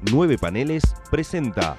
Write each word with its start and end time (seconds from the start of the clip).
Nueve 0.00 0.38
Paneles 0.38 0.82
presenta. 1.10 1.76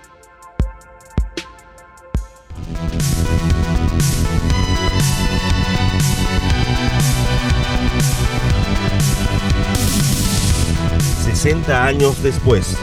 ...60 11.26 11.70
años 11.70 12.22
después... 12.22 12.76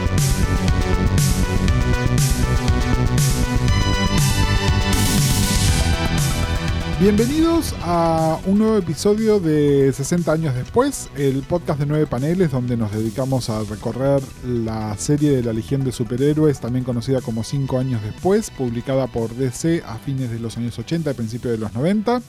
Bienvenidos 6.99 7.75
a 7.83 8.39
un 8.47 8.57
nuevo 8.57 8.75
episodio 8.75 9.39
de 9.39 9.93
60 9.93 10.31
años 10.31 10.55
después, 10.55 11.11
el 11.15 11.43
podcast 11.43 11.79
de 11.79 11.85
nueve 11.85 12.07
paneles 12.07 12.49
donde 12.49 12.75
nos 12.75 12.91
dedicamos 12.91 13.51
a 13.51 13.63
recorrer 13.65 14.19
la 14.43 14.97
serie 14.97 15.29
de 15.29 15.43
la 15.43 15.53
Legión 15.53 15.83
de 15.83 15.91
Superhéroes, 15.91 16.59
también 16.59 16.83
conocida 16.83 17.21
como 17.21 17.43
5 17.43 17.77
años 17.77 18.01
después, 18.01 18.49
publicada 18.49 19.05
por 19.05 19.29
DC 19.35 19.83
a 19.85 19.99
fines 19.99 20.31
de 20.31 20.39
los 20.39 20.57
años 20.57 20.79
80 20.79 21.11
y 21.11 21.13
principios 21.13 21.51
de 21.51 21.59
los 21.59 21.71
90. 21.75 22.19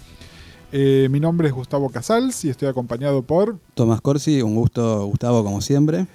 Eh, 0.72 1.08
mi 1.10 1.18
nombre 1.18 1.48
es 1.48 1.54
Gustavo 1.54 1.88
Casals 1.88 2.44
y 2.44 2.50
estoy 2.50 2.68
acompañado 2.68 3.22
por... 3.22 3.58
Tomás 3.72 4.02
Corsi, 4.02 4.42
un 4.42 4.54
gusto 4.54 5.06
Gustavo 5.06 5.42
como 5.44 5.62
siempre. 5.62 6.06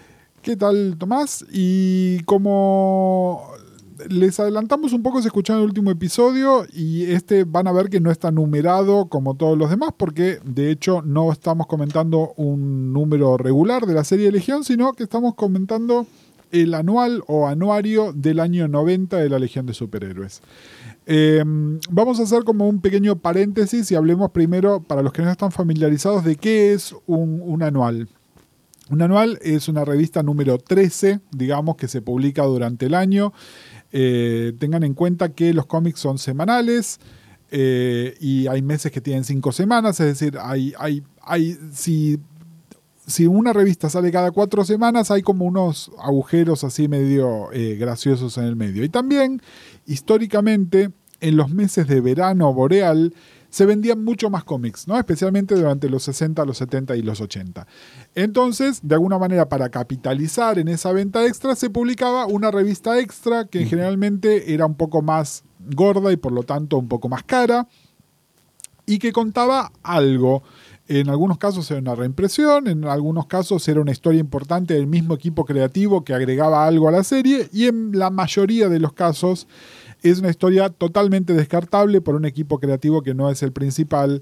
¿Qué 0.43 0.55
tal 0.55 0.95
Tomás? 0.99 1.43
Y 1.51 2.21
como 2.25 3.49
les 4.09 4.39
adelantamos 4.39 4.93
un 4.93 5.03
poco 5.03 5.21
si 5.21 5.27
escucharon 5.27 5.61
el 5.61 5.67
último 5.67 5.91
episodio 5.91 6.65
y 6.71 7.03
este 7.05 7.43
van 7.43 7.67
a 7.67 7.71
ver 7.71 7.89
que 7.89 7.99
no 7.99 8.11
está 8.11 8.31
numerado 8.31 9.07
como 9.07 9.35
todos 9.35 9.57
los 9.57 9.69
demás 9.69 9.91
porque 9.97 10.39
de 10.43 10.71
hecho 10.71 11.01
no 11.01 11.31
estamos 11.31 11.67
comentando 11.67 12.33
un 12.37 12.93
número 12.93 13.37
regular 13.37 13.85
de 13.85 13.93
la 13.93 14.03
serie 14.03 14.25
de 14.25 14.33
Legión, 14.33 14.63
sino 14.63 14.93
que 14.93 15.03
estamos 15.03 15.35
comentando 15.35 16.07
el 16.51 16.73
anual 16.75 17.23
o 17.27 17.47
anuario 17.47 18.13
del 18.13 18.39
año 18.39 18.67
90 18.67 19.17
de 19.17 19.29
la 19.29 19.39
Legión 19.39 19.65
de 19.65 19.73
Superhéroes. 19.73 20.41
Em, 21.05 21.79
vamos 21.89 22.19
a 22.19 22.23
hacer 22.23 22.43
como 22.43 22.67
un 22.69 22.79
pequeño 22.79 23.17
paréntesis 23.17 23.91
y 23.91 23.95
hablemos 23.95 24.31
primero, 24.31 24.81
para 24.81 25.01
los 25.01 25.11
que 25.13 25.23
no 25.23 25.31
están 25.31 25.51
familiarizados, 25.51 26.23
de 26.23 26.35
qué 26.35 26.73
es 26.73 26.95
un 27.07 27.63
anual. 27.63 28.07
Un 28.89 29.01
anual 29.01 29.39
es 29.41 29.69
una 29.69 29.85
revista 29.85 30.23
número 30.23 30.57
13, 30.57 31.21
digamos, 31.31 31.77
que 31.77 31.87
se 31.87 32.01
publica 32.01 32.43
durante 32.43 32.87
el 32.87 32.95
año. 32.95 33.33
Eh, 33.95 34.53
tengan 34.57 34.83
en 34.83 34.95
cuenta 34.95 35.29
que 35.29 35.53
los 35.53 35.67
cómics 35.67 35.99
son 35.99 36.17
semanales 36.17 36.99
eh, 37.51 38.17
y 38.19 38.47
hay 38.47 38.63
meses 38.63 38.91
que 38.91 39.01
tienen 39.01 39.23
cinco 39.23 39.51
semanas, 39.51 39.99
es 39.99 40.07
decir, 40.07 40.39
hay, 40.41 40.73
hay, 40.79 41.03
hay, 41.21 41.55
si, 41.71 42.19
si 43.05 43.27
una 43.27 43.53
revista 43.53 43.91
sale 43.91 44.11
cada 44.11 44.31
cuatro 44.31 44.65
semanas, 44.65 45.11
hay 45.11 45.21
como 45.21 45.45
unos 45.45 45.91
agujeros 45.99 46.63
así 46.63 46.87
medio 46.87 47.51
eh, 47.53 47.75
graciosos 47.75 48.39
en 48.39 48.45
el 48.45 48.55
medio. 48.55 48.83
Y 48.83 48.89
también, 48.89 49.43
históricamente, 49.85 50.89
en 51.19 51.37
los 51.37 51.51
meses 51.51 51.87
de 51.87 52.01
verano 52.01 52.51
boreal, 52.51 53.13
se 53.53 53.67
vendían 53.67 54.03
mucho 54.03 54.31
más 54.31 54.43
cómics, 54.43 54.87
¿no? 54.87 54.97
especialmente 54.97 55.53
durante 55.53 55.87
los 55.87 56.01
60, 56.01 56.43
los 56.43 56.57
70 56.57 56.95
y 56.95 57.03
los 57.03 57.21
80. 57.21 57.67
Entonces, 58.15 58.79
de 58.81 58.95
alguna 58.95 59.19
manera, 59.19 59.47
para 59.47 59.69
capitalizar 59.69 60.57
en 60.57 60.69
esa 60.69 60.91
venta 60.91 61.23
extra, 61.27 61.55
se 61.55 61.69
publicaba 61.69 62.25
una 62.25 62.49
revista 62.49 62.99
extra 62.99 63.45
que 63.45 63.67
generalmente 63.67 64.55
era 64.55 64.65
un 64.65 64.73
poco 64.73 65.03
más 65.03 65.43
gorda 65.59 66.11
y 66.11 66.17
por 66.17 66.31
lo 66.31 66.41
tanto 66.41 66.79
un 66.79 66.87
poco 66.87 67.09
más 67.09 67.21
cara 67.25 67.67
y 68.87 68.97
que 68.97 69.13
contaba 69.13 69.71
algo. 69.83 70.41
En 70.87 71.09
algunos 71.09 71.37
casos 71.37 71.69
era 71.69 71.79
una 71.79 71.93
reimpresión, 71.93 72.67
en 72.67 72.85
algunos 72.85 73.27
casos 73.27 73.67
era 73.67 73.81
una 73.81 73.91
historia 73.91 74.19
importante 74.19 74.73
del 74.73 74.87
mismo 74.87 75.13
equipo 75.13 75.45
creativo 75.45 76.03
que 76.03 76.15
agregaba 76.15 76.65
algo 76.65 76.89
a 76.89 76.91
la 76.91 77.03
serie 77.03 77.49
y 77.53 77.67
en 77.67 77.91
la 77.99 78.09
mayoría 78.09 78.67
de 78.67 78.79
los 78.79 78.93
casos 78.93 79.47
es 80.03 80.19
una 80.19 80.29
historia 80.29 80.69
totalmente 80.69 81.33
descartable 81.33 82.01
por 82.01 82.15
un 82.15 82.25
equipo 82.25 82.59
creativo 82.59 83.01
que 83.01 83.13
no 83.13 83.29
es 83.29 83.41
el 83.41 83.53
principal, 83.53 84.21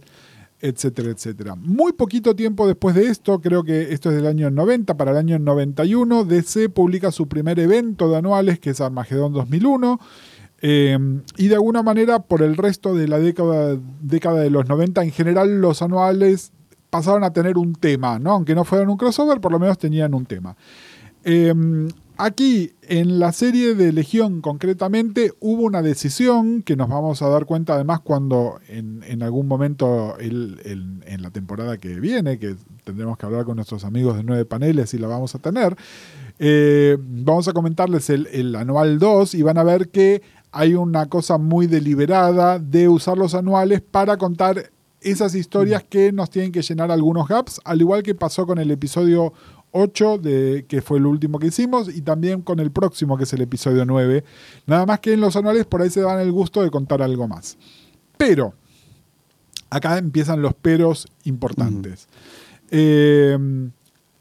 etcétera, 0.62 1.10
etcétera. 1.10 1.56
Muy 1.56 1.94
poquito 1.94 2.36
tiempo 2.36 2.68
después 2.68 2.96
de 2.96 3.08
esto, 3.08 3.42
creo 3.42 3.64
que 3.64 3.92
esto 3.92 4.10
es 4.10 4.16
del 4.16 4.28
año 4.28 4.52
90, 4.52 4.96
para 4.96 5.12
el 5.12 5.18
año 5.18 5.40
91, 5.40 6.24
DC 6.26 6.70
publica 6.70 7.12
su 7.12 7.28
primer 7.28 7.60
evento 7.60 8.10
de 8.10 8.18
anuales, 8.18 8.60
que 8.60 8.70
es 8.70 8.80
Armagedón 8.82 9.34
2001. 9.34 10.00
Eh, 10.64 11.00
y 11.38 11.48
de 11.48 11.56
alguna 11.56 11.82
manera, 11.82 12.20
por 12.20 12.44
el 12.44 12.56
resto 12.56 12.94
de 12.94 13.08
la 13.08 13.18
década, 13.18 13.76
década 14.02 14.42
de 14.42 14.52
los 14.52 14.70
90, 14.70 15.04
en 15.04 15.12
general 15.12 15.60
los 15.60 15.82
anuales 15.82 16.52
pasaron 16.92 17.24
a 17.24 17.34
tener 17.34 17.58
un 17.58 17.74
tema, 17.74 18.20
¿no? 18.20 18.34
Aunque 18.34 18.54
no 18.54 18.64
fueran 18.64 18.90
un 18.90 18.98
crossover, 18.98 19.42
por 19.42 19.52
lo 19.52 19.58
menos 19.58 19.80
tenían 19.80 20.14
un 20.14 20.28
tema. 20.28 20.56
Eh, 21.24 21.54
Aquí, 22.24 22.74
en 22.84 23.18
la 23.18 23.32
serie 23.32 23.74
de 23.74 23.92
Legión 23.92 24.42
concretamente, 24.42 25.34
hubo 25.40 25.64
una 25.64 25.82
decisión 25.82 26.62
que 26.62 26.76
nos 26.76 26.88
vamos 26.88 27.24
a 27.24 27.30
dar 27.30 27.48
cuenta 27.48 27.74
además 27.74 28.02
cuando 28.02 28.60
en, 28.68 29.24
algún 29.24 29.48
momento 29.48 30.20
en 30.20 31.22
la 31.24 31.32
temporada 31.32 31.80
que 31.80 32.00
viene, 32.00 32.38
que 32.38 32.58
tendremos 32.84 33.18
que 33.18 33.26
hablar 33.26 33.46
con 33.46 33.56
nuestros 33.56 33.86
amigos 33.86 34.18
de 34.18 34.24
nueve 34.24 34.46
paneles 34.46 34.94
y 34.94 35.00
la 35.00 35.08
vamos 35.08 35.34
a 35.34 35.40
tener, 35.40 35.76
eh, 36.38 36.96
vamos 37.00 37.48
a 37.48 37.54
comentarles 37.54 38.12
el, 38.12 38.28
el 38.28 38.56
anual 38.56 39.00
2 39.00 39.34
y 39.34 39.42
van 39.42 39.58
a 39.58 39.64
ver 39.64 39.90
que 39.90 40.22
hay 40.52 40.76
una 40.76 41.10
cosa 41.10 41.40
muy 41.40 41.66
deliberada 41.66 42.60
de 42.60 42.88
usar 42.88 43.18
los 43.18 43.34
anuales 43.34 43.82
para 43.82 44.18
contar 44.18 44.70
esas 45.02 45.34
historias 45.34 45.84
que 45.84 46.12
nos 46.12 46.30
tienen 46.30 46.52
que 46.52 46.62
llenar 46.62 46.92
algunos 46.92 47.28
gaps, 47.28 47.60
al 47.66 47.82
igual 47.82 48.04
que 48.04 48.14
pasó 48.14 48.46
con 48.46 48.60
el 48.60 48.70
episodio 48.70 49.34
8, 49.72 50.18
de, 50.18 50.66
que 50.68 50.82
fue 50.82 50.98
el 50.98 51.06
último 51.06 51.40
que 51.40 51.48
hicimos, 51.48 51.94
y 51.94 52.02
también 52.02 52.42
con 52.42 52.60
el 52.60 52.72
próximo, 52.72 53.18
que 53.18 53.24
es 53.24 53.34
el 53.34 53.42
episodio 53.42 53.86
9. 53.86 54.24
Nada 54.68 54.86
más 54.86 55.00
que 55.00 55.14
en 55.14 55.22
los 55.22 55.36
anuales 55.36 55.66
por 55.66 55.82
ahí 55.82 55.90
se 55.90 56.02
dan 56.02 56.20
el 56.20 56.32
gusto 56.32 56.62
de 56.62 56.70
contar 56.70 57.02
algo 57.02 57.28
más. 57.28 57.58
Pero, 58.18 58.54
acá 59.70 59.98
empiezan 59.98 60.42
los 60.42 60.54
peros 60.54 61.08
importantes. 61.24 62.08
Eh, 62.70 63.38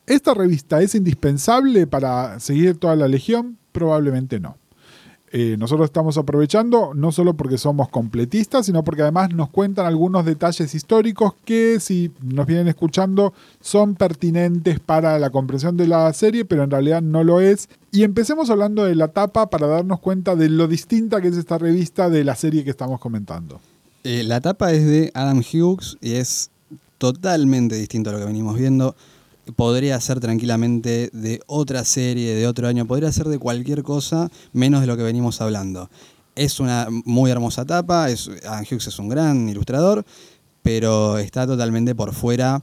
¿Esta 0.06 0.34
revista 0.34 0.82
es 0.82 0.94
indispensable 0.94 1.86
para 1.86 2.40
seguir 2.40 2.76
toda 2.76 2.96
la 2.96 3.06
legión? 3.06 3.58
Probablemente 3.70 4.40
no. 4.40 4.56
Eh, 5.32 5.56
nosotros 5.56 5.86
estamos 5.86 6.18
aprovechando 6.18 6.92
no 6.92 7.12
solo 7.12 7.34
porque 7.34 7.56
somos 7.56 7.88
completistas, 7.88 8.66
sino 8.66 8.82
porque 8.82 9.02
además 9.02 9.32
nos 9.32 9.48
cuentan 9.48 9.86
algunos 9.86 10.24
detalles 10.24 10.74
históricos 10.74 11.34
que 11.44 11.78
si 11.78 12.10
nos 12.20 12.46
vienen 12.46 12.66
escuchando 12.66 13.32
son 13.60 13.94
pertinentes 13.94 14.80
para 14.80 15.20
la 15.20 15.30
comprensión 15.30 15.76
de 15.76 15.86
la 15.86 16.12
serie, 16.14 16.44
pero 16.44 16.64
en 16.64 16.70
realidad 16.72 17.00
no 17.00 17.22
lo 17.22 17.40
es. 17.40 17.68
Y 17.92 18.02
empecemos 18.02 18.50
hablando 18.50 18.84
de 18.84 18.96
la 18.96 19.08
tapa 19.08 19.50
para 19.50 19.68
darnos 19.68 20.00
cuenta 20.00 20.34
de 20.34 20.48
lo 20.48 20.66
distinta 20.66 21.20
que 21.20 21.28
es 21.28 21.36
esta 21.36 21.58
revista 21.58 22.10
de 22.10 22.24
la 22.24 22.34
serie 22.34 22.64
que 22.64 22.70
estamos 22.70 22.98
comentando. 22.98 23.60
Eh, 24.02 24.24
la 24.24 24.40
tapa 24.40 24.72
es 24.72 24.84
de 24.84 25.12
Adam 25.14 25.40
Hughes 25.40 25.96
y 26.00 26.14
es 26.14 26.50
totalmente 26.98 27.76
distinto 27.76 28.10
a 28.10 28.14
lo 28.14 28.18
que 28.18 28.24
venimos 28.24 28.58
viendo 28.58 28.96
podría 29.56 30.00
ser 30.00 30.20
tranquilamente 30.20 31.10
de 31.12 31.40
otra 31.46 31.84
serie, 31.84 32.34
de 32.34 32.46
otro 32.46 32.68
año, 32.68 32.86
podría 32.86 33.12
ser 33.12 33.28
de 33.28 33.38
cualquier 33.38 33.82
cosa 33.82 34.30
menos 34.52 34.80
de 34.80 34.86
lo 34.86 34.96
que 34.96 35.02
venimos 35.02 35.40
hablando. 35.40 35.90
Es 36.34 36.60
una 36.60 36.88
muy 37.04 37.30
hermosa 37.30 37.64
tapa, 37.64 38.10
es, 38.10 38.28
es 38.28 38.98
un 38.98 39.08
gran 39.08 39.48
ilustrador, 39.48 40.04
pero 40.62 41.18
está 41.18 41.46
totalmente 41.46 41.94
por 41.94 42.14
fuera 42.14 42.62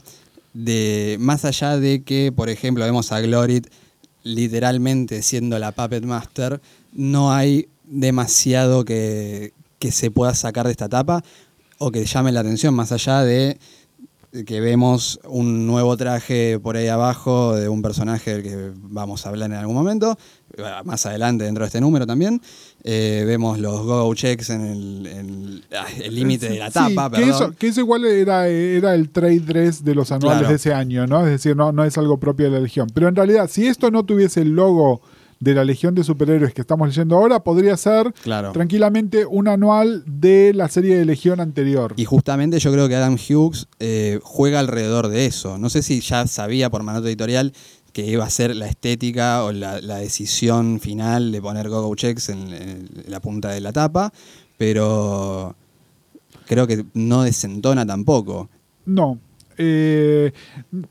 de, 0.54 1.16
más 1.20 1.44
allá 1.44 1.76
de 1.76 2.02
que, 2.02 2.32
por 2.32 2.48
ejemplo, 2.48 2.84
vemos 2.84 3.12
a 3.12 3.20
Glorit 3.20 3.68
literalmente 4.24 5.22
siendo 5.22 5.58
la 5.58 5.72
Puppet 5.72 6.04
Master, 6.04 6.60
no 6.92 7.32
hay 7.32 7.68
demasiado 7.84 8.84
que, 8.84 9.52
que 9.78 9.92
se 9.92 10.10
pueda 10.10 10.34
sacar 10.34 10.66
de 10.66 10.72
esta 10.72 10.88
tapa 10.88 11.22
o 11.78 11.90
que 11.90 12.04
llame 12.04 12.32
la 12.32 12.40
atención, 12.40 12.74
más 12.74 12.92
allá 12.92 13.22
de 13.22 13.58
que 14.44 14.60
vemos 14.60 15.20
un 15.24 15.66
nuevo 15.66 15.96
traje 15.96 16.58
por 16.60 16.76
ahí 16.76 16.88
abajo 16.88 17.54
de 17.54 17.68
un 17.68 17.82
personaje 17.82 18.34
del 18.34 18.42
que 18.42 18.72
vamos 18.74 19.24
a 19.24 19.30
hablar 19.30 19.50
en 19.50 19.56
algún 19.56 19.74
momento, 19.74 20.18
más 20.84 21.06
adelante 21.06 21.44
dentro 21.44 21.64
de 21.64 21.66
este 21.66 21.80
número 21.80 22.06
también. 22.06 22.40
Eh, 22.84 23.24
vemos 23.26 23.58
los 23.58 23.82
go 23.84 24.14
checks 24.14 24.50
en 24.50 24.60
el 24.62 25.64
límite 26.10 26.48
de 26.48 26.58
la 26.58 26.70
tapa. 26.70 27.10
que, 27.10 27.28
eso, 27.28 27.52
que, 27.52 27.68
eso, 27.68 27.80
igual 27.80 28.04
era, 28.04 28.48
era 28.48 28.94
el 28.94 29.10
trade 29.10 29.40
dress 29.40 29.84
de 29.84 29.94
los 29.94 30.12
anuales 30.12 30.48
de 30.48 30.54
ese 30.54 30.72
año, 30.72 31.06
¿no? 31.06 31.24
Es 31.24 31.30
decir, 31.30 31.56
no, 31.56 31.72
no 31.72 31.84
es 31.84 31.98
algo 31.98 32.18
propio 32.18 32.46
de 32.46 32.52
la 32.52 32.60
Legión. 32.60 32.88
Pero 32.94 33.08
en 33.08 33.16
realidad, 33.16 33.48
si 33.50 33.66
esto 33.66 33.90
no 33.90 34.04
tuviese 34.04 34.42
el 34.42 34.50
logo 34.50 35.00
de 35.40 35.54
la 35.54 35.64
Legión 35.64 35.94
de 35.94 36.04
Superhéroes 36.04 36.52
que 36.52 36.60
estamos 36.60 36.88
leyendo 36.88 37.16
ahora 37.16 37.42
podría 37.44 37.76
ser 37.76 38.12
tranquilamente 38.52 39.24
un 39.26 39.48
anual 39.48 40.02
de 40.06 40.52
la 40.54 40.68
serie 40.68 40.96
de 40.96 41.04
Legión 41.04 41.40
anterior. 41.40 41.94
Y 41.96 42.04
justamente 42.04 42.58
yo 42.58 42.72
creo 42.72 42.88
que 42.88 42.96
Adam 42.96 43.16
Hughes 43.16 43.68
eh, 43.78 44.18
juega 44.22 44.60
alrededor 44.60 45.08
de 45.08 45.26
eso. 45.26 45.58
No 45.58 45.70
sé 45.70 45.82
si 45.82 46.00
ya 46.00 46.26
sabía 46.26 46.70
por 46.70 46.82
manota 46.82 47.08
editorial 47.08 47.52
que 47.92 48.06
iba 48.06 48.24
a 48.24 48.30
ser 48.30 48.54
la 48.54 48.66
estética 48.66 49.44
o 49.44 49.52
la, 49.52 49.80
decisión 49.80 50.78
final 50.80 51.32
de 51.32 51.40
poner 51.40 51.68
Go-Go 51.68 51.94
Checks 51.94 52.28
en, 52.28 52.88
la 53.06 53.20
punta 53.20 53.50
de 53.50 53.60
la 53.60 53.72
tapa, 53.72 54.12
pero 54.56 55.54
creo 56.46 56.66
que 56.66 56.84
no 56.94 57.22
desentona 57.22 57.86
tampoco. 57.86 58.48
No, 58.86 59.18
Eh, 59.60 60.32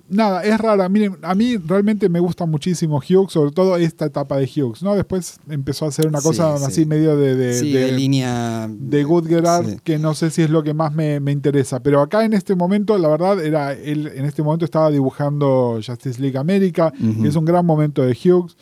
nada, 0.10 0.44
es 0.44 0.58
rara. 0.60 0.90
Miren, 0.90 1.16
a 1.22 1.34
mí 1.36 1.56
realmente 1.58 2.10
me 2.10 2.20
gusta 2.20 2.46
muchísimo 2.46 2.98
Hughes, 2.98 3.32
sobre 3.32 3.52
todo 3.52 3.78
esta 3.78 4.06
etapa 4.06 4.38
de 4.38 4.44
Hughes, 4.46 4.84
¿no? 4.84 4.94
Después 4.96 5.40
empezó 5.50 5.86
a 5.86 5.88
hacer 5.88 6.08
una 6.08 6.20
cosa 6.22 6.58
Sí, 6.58 6.64
así 6.66 6.76
sí. 6.82 6.86
medio 6.86 7.16
de, 7.16 7.36
de, 7.36 7.54
sí, 7.54 7.72
de- 7.72 7.86
de 7.86 7.92
línea. 7.94 8.68
de 8.70 9.04
Good 9.06 9.28
Gerard, 9.28 9.80
que 9.86 9.98
no 9.98 10.14
sé 10.14 10.30
si 10.32 10.42
es 10.42 10.50
lo 10.50 10.64
que 10.64 10.74
más 10.74 10.94
me, 10.94 11.20
me 11.22 11.32
interesa. 11.32 11.80
Pero 11.82 12.02
acá 12.02 12.26
en 12.26 12.34
este 12.34 12.56
momento, 12.56 12.98
la 12.98 13.08
verdad, 13.08 13.44
era 13.44 13.72
él 13.74 14.12
en 14.14 14.26
este 14.26 14.44
momento 14.44 14.66
estaba 14.66 14.92
dibujando 14.92 15.80
Justice 15.86 16.22
League 16.22 16.38
América, 16.38 16.92
que 17.22 17.28
es 17.28 17.36
un 17.38 17.46
gran 17.46 17.66
momento 17.66 18.02
de 18.04 18.12
Hughes. 18.22 18.58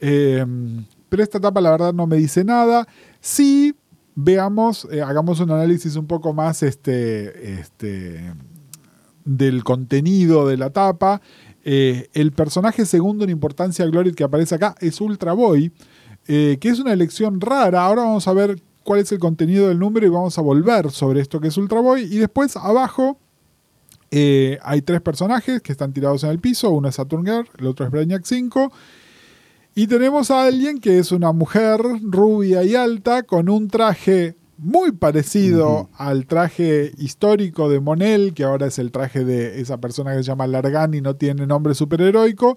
Eh, 0.00 0.44
pero 1.08 1.22
esta 1.22 1.38
etapa, 1.38 1.60
la 1.60 1.70
verdad, 1.70 1.92
no 1.94 2.06
me 2.08 2.16
dice 2.16 2.42
nada. 2.42 2.88
Sí, 3.20 3.74
veamos, 4.16 4.86
eh, 4.90 5.00
hagamos 5.00 5.38
un 5.40 5.50
análisis 5.52 5.94
un 5.96 6.06
poco 6.06 6.32
más 6.34 6.62
este, 6.62 7.60
este, 7.60 8.32
del 9.24 9.64
contenido 9.64 10.46
de 10.46 10.56
la 10.56 10.66
etapa. 10.66 11.20
Eh, 11.64 12.08
el 12.12 12.32
personaje 12.32 12.84
segundo 12.84 13.24
en 13.24 13.30
importancia 13.30 13.86
Glory 13.86 14.12
que 14.12 14.24
aparece 14.24 14.54
acá 14.54 14.74
es 14.80 15.00
Ultra 15.00 15.32
Boy, 15.32 15.72
eh, 16.26 16.58
que 16.60 16.68
es 16.68 16.78
una 16.78 16.92
elección 16.92 17.40
rara. 17.40 17.84
Ahora 17.84 18.02
vamos 18.02 18.28
a 18.28 18.32
ver 18.32 18.60
cuál 18.82 19.00
es 19.00 19.10
el 19.12 19.18
contenido 19.18 19.68
del 19.68 19.78
número 19.78 20.06
y 20.06 20.10
vamos 20.10 20.38
a 20.38 20.42
volver 20.42 20.90
sobre 20.90 21.20
esto 21.20 21.40
que 21.40 21.48
es 21.48 21.56
Ultra 21.56 21.80
Boy. 21.80 22.02
Y 22.02 22.18
después 22.18 22.56
abajo 22.56 23.18
eh, 24.10 24.58
hay 24.62 24.82
tres 24.82 25.00
personajes 25.00 25.62
que 25.62 25.72
están 25.72 25.92
tirados 25.92 26.22
en 26.24 26.30
el 26.30 26.38
piso. 26.38 26.70
Uno 26.70 26.88
es 26.88 26.96
Saturn 26.96 27.24
Girl, 27.24 27.48
el 27.58 27.66
otro 27.66 27.86
es 27.86 27.90
Brainiac 27.90 28.24
5. 28.24 28.72
Y 29.74 29.88
tenemos 29.88 30.30
a 30.30 30.44
alguien 30.44 30.78
que 30.78 30.98
es 30.98 31.10
una 31.10 31.32
mujer 31.32 31.80
rubia 32.02 32.62
y 32.62 32.76
alta 32.76 33.24
con 33.24 33.48
un 33.48 33.68
traje 33.68 34.36
muy 34.58 34.92
parecido 34.92 35.88
al 35.96 36.26
traje 36.26 36.92
histórico 36.98 37.68
de 37.68 37.80
Monel, 37.80 38.34
que 38.34 38.44
ahora 38.44 38.66
es 38.66 38.78
el 38.78 38.90
traje 38.90 39.24
de 39.24 39.60
esa 39.60 39.78
persona 39.78 40.12
que 40.12 40.18
se 40.18 40.24
llama 40.24 40.46
Largan 40.46 40.94
y 40.94 41.00
no 41.00 41.16
tiene 41.16 41.46
nombre 41.46 41.74
superheroico, 41.74 42.56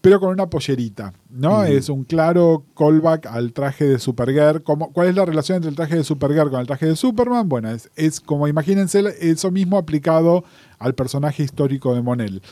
pero 0.00 0.18
con 0.18 0.30
una 0.30 0.48
pollerita, 0.48 1.12
¿no? 1.28 1.64
Es 1.64 1.88
un 1.88 2.04
claro 2.04 2.64
callback 2.76 3.26
al 3.26 3.52
traje 3.52 3.84
de 3.84 3.98
Supergirl. 3.98 4.62
Como, 4.62 4.92
¿Cuál 4.92 5.08
es 5.08 5.14
la 5.14 5.26
relación 5.26 5.56
entre 5.56 5.70
el 5.70 5.76
traje 5.76 5.96
de 5.96 6.04
Supergirl 6.04 6.50
con 6.50 6.60
el 6.60 6.66
traje 6.66 6.86
de 6.86 6.96
Superman? 6.96 7.48
Bueno, 7.48 7.70
es, 7.70 7.90
es 7.96 8.20
como 8.20 8.48
imagínense 8.48 9.02
eso 9.20 9.50
mismo 9.50 9.76
aplicado 9.76 10.44
al 10.78 10.94
personaje 10.94 11.42
histórico 11.42 11.94
de 11.94 12.00
Monel. 12.00 12.42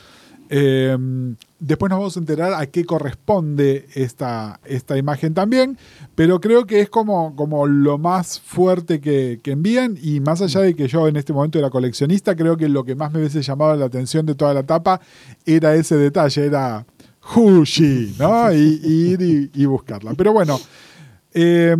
Eh, 0.51 0.97
después 1.59 1.89
nos 1.91 1.99
vamos 1.99 2.17
a 2.17 2.19
enterar 2.19 2.53
a 2.55 2.65
qué 2.65 2.83
corresponde 2.83 3.87
esta, 3.93 4.59
esta 4.65 4.97
imagen 4.97 5.35
también, 5.35 5.77
pero 6.15 6.41
creo 6.41 6.65
que 6.65 6.79
es 6.79 6.89
como, 6.89 7.35
como 7.35 7.67
lo 7.67 7.99
más 7.99 8.39
fuerte 8.39 8.99
que, 8.99 9.39
que 9.43 9.51
envían 9.51 9.95
y 10.01 10.19
más 10.21 10.41
allá 10.41 10.61
de 10.61 10.75
que 10.75 10.87
yo 10.87 11.07
en 11.07 11.17
este 11.17 11.33
momento 11.33 11.59
era 11.59 11.69
coleccionista, 11.69 12.35
creo 12.35 12.57
que 12.57 12.67
lo 12.67 12.83
que 12.83 12.95
más 12.95 13.11
me 13.11 13.19
hubiese 13.19 13.43
llamado 13.43 13.75
la 13.75 13.85
atención 13.85 14.25
de 14.25 14.33
toda 14.33 14.55
la 14.55 14.61
etapa 14.61 14.99
era 15.45 15.75
ese 15.75 15.97
detalle, 15.97 16.45
era 16.45 16.83
Hushi, 17.35 18.15
¿no? 18.17 18.51
Y, 18.51 18.79
ir 18.83 19.51
y, 19.53 19.65
buscarla. 19.65 20.13
Pero 20.15 20.33
bueno, 20.33 20.59
eh, 21.33 21.75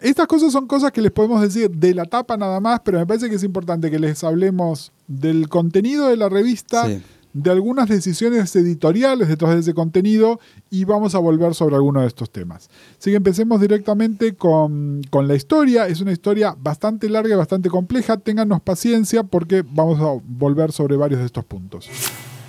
estas 0.00 0.26
cosas 0.26 0.50
son 0.50 0.66
cosas 0.66 0.92
que 0.92 1.02
les 1.02 1.12
podemos 1.12 1.42
decir 1.42 1.70
de 1.70 1.92
la 1.92 2.06
tapa 2.06 2.38
nada 2.38 2.58
más, 2.60 2.80
pero 2.82 2.98
me 2.98 3.06
parece 3.06 3.28
que 3.28 3.36
es 3.36 3.44
importante 3.44 3.90
que 3.90 3.98
les 3.98 4.24
hablemos 4.24 4.92
del 5.06 5.48
contenido 5.48 6.08
de 6.08 6.16
la 6.16 6.30
revista, 6.30 6.86
Sí. 6.86 7.02
De 7.34 7.50
algunas 7.50 7.88
decisiones 7.88 8.54
editoriales 8.54 9.28
detrás 9.28 9.54
de 9.54 9.60
ese 9.60 9.74
contenido 9.74 10.38
y 10.70 10.84
vamos 10.84 11.16
a 11.16 11.18
volver 11.18 11.54
sobre 11.54 11.74
algunos 11.74 12.02
de 12.04 12.08
estos 12.08 12.30
temas. 12.30 12.70
Así 12.98 13.10
que 13.10 13.16
empecemos 13.16 13.60
directamente 13.60 14.34
con, 14.34 15.02
con 15.10 15.26
la 15.26 15.34
historia. 15.34 15.88
Es 15.88 16.00
una 16.00 16.12
historia 16.12 16.56
bastante 16.56 17.08
larga 17.08 17.34
y 17.34 17.36
bastante 17.36 17.68
compleja. 17.68 18.16
Téngannos 18.18 18.62
paciencia 18.62 19.24
porque 19.24 19.64
vamos 19.68 20.00
a 20.00 20.22
volver 20.24 20.70
sobre 20.70 20.96
varios 20.96 21.20
de 21.20 21.26
estos 21.26 21.44
puntos. 21.44 21.90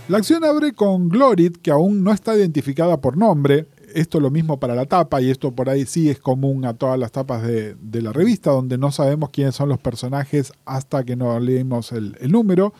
La 0.07 0.19
acción 0.19 0.43
abre 0.45 0.73
con 0.73 1.09
Glorit, 1.09 1.57
que 1.57 1.71
aún 1.71 2.03
no 2.03 2.13
está 2.13 2.35
identificada 2.35 3.01
por 3.01 3.17
nombre. 3.17 3.67
Esto 3.95 4.19
lo 4.19 4.29
mismo 4.29 4.59
para 4.59 4.75
la 4.75 4.85
tapa, 4.85 5.19
y 5.19 5.31
esto 5.31 5.53
por 5.53 5.67
ahí 5.67 5.87
sí 5.87 6.11
es 6.11 6.19
común 6.19 6.65
a 6.65 6.75
todas 6.75 6.99
las 6.99 7.11
tapas 7.11 7.41
de, 7.41 7.75
de 7.81 8.01
la 8.03 8.13
revista, 8.13 8.51
donde 8.51 8.77
no 8.77 8.91
sabemos 8.91 9.31
quiénes 9.31 9.55
son 9.55 9.69
los 9.69 9.79
personajes 9.79 10.53
hasta 10.65 11.03
que 11.03 11.15
no 11.15 11.39
leemos 11.39 11.91
el 11.91 12.15
número. 12.29 12.73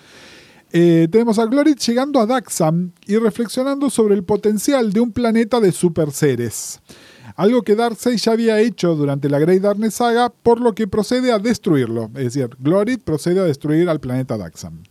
Eh, 0.77 1.07
tenemos 1.09 1.39
a 1.39 1.45
Glorit 1.45 1.79
llegando 1.79 2.19
a 2.19 2.25
Daxam 2.25 2.91
y 3.07 3.15
reflexionando 3.15 3.89
sobre 3.89 4.13
el 4.13 4.25
potencial 4.25 4.91
de 4.91 4.99
un 4.99 5.13
planeta 5.13 5.61
de 5.61 5.71
super 5.71 6.11
seres. 6.11 6.81
Algo 7.37 7.61
que 7.61 7.77
Darkseid 7.77 8.17
ya 8.17 8.33
había 8.33 8.59
hecho 8.59 8.93
durante 8.93 9.29
la 9.29 9.39
Great 9.39 9.61
Darkness 9.61 9.93
Saga, 9.93 10.27
por 10.27 10.59
lo 10.59 10.75
que 10.75 10.85
procede 10.85 11.31
a 11.31 11.39
destruirlo. 11.39 12.11
Es 12.15 12.33
decir, 12.33 12.49
Glorit 12.59 13.01
procede 13.01 13.39
a 13.39 13.45
destruir 13.45 13.87
al 13.87 14.01
planeta 14.01 14.37
Daxam. 14.37 14.83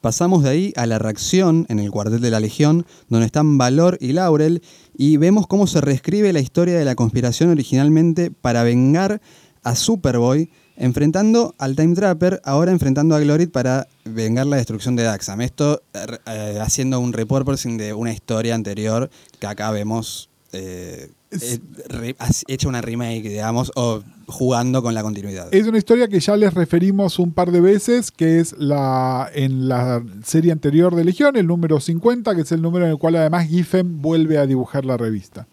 Pasamos 0.00 0.42
de 0.42 0.48
ahí 0.48 0.72
a 0.74 0.86
la 0.86 0.98
reacción 0.98 1.66
en 1.68 1.80
el 1.80 1.90
cuartel 1.90 2.22
de 2.22 2.30
la 2.30 2.40
Legión, 2.40 2.86
donde 3.10 3.26
están 3.26 3.58
Valor 3.58 3.98
y 4.00 4.14
Laurel, 4.14 4.62
y 4.96 5.18
vemos 5.18 5.46
cómo 5.46 5.66
se 5.66 5.82
reescribe 5.82 6.32
la 6.32 6.40
historia 6.40 6.78
de 6.78 6.86
la 6.86 6.94
conspiración 6.94 7.50
originalmente 7.50 8.30
para 8.30 8.62
vengar 8.62 9.20
a 9.64 9.76
Superboy, 9.76 10.50
enfrentando 10.80 11.54
al 11.58 11.76
Time 11.76 11.94
Trapper, 11.94 12.40
ahora 12.44 12.72
enfrentando 12.72 13.14
a 13.14 13.20
Glorit 13.20 13.52
para 13.52 13.86
vengar 14.04 14.46
la 14.46 14.56
destrucción 14.56 14.96
de 14.96 15.04
Daxam. 15.04 15.42
Esto 15.42 15.82
eh, 15.94 16.06
eh, 16.26 16.58
haciendo 16.60 16.98
un 16.98 17.12
repurposing 17.12 17.76
de 17.76 17.92
una 17.92 18.12
historia 18.12 18.54
anterior 18.54 19.10
que 19.38 19.46
acá 19.46 19.70
vemos 19.70 20.30
eh, 20.52 21.10
eh, 21.30 22.14
hecha 22.48 22.68
una 22.68 22.80
remake, 22.80 23.28
digamos, 23.28 23.70
o 23.76 24.02
jugando 24.26 24.82
con 24.82 24.94
la 24.94 25.02
continuidad. 25.02 25.48
Es 25.52 25.66
una 25.66 25.78
historia 25.78 26.08
que 26.08 26.18
ya 26.18 26.36
les 26.36 26.54
referimos 26.54 27.18
un 27.18 27.32
par 27.32 27.52
de 27.52 27.60
veces, 27.60 28.10
que 28.10 28.40
es 28.40 28.54
la 28.58 29.30
en 29.32 29.68
la 29.68 30.02
serie 30.24 30.50
anterior 30.50 30.96
de 30.96 31.04
Legión, 31.04 31.36
el 31.36 31.46
número 31.46 31.78
50, 31.78 32.34
que 32.34 32.40
es 32.40 32.52
el 32.52 32.62
número 32.62 32.86
en 32.86 32.92
el 32.92 32.98
cual 32.98 33.16
además 33.16 33.46
Giffen 33.46 34.02
vuelve 34.02 34.38
a 34.38 34.46
dibujar 34.46 34.84
la 34.84 34.96
revista. 34.96 35.46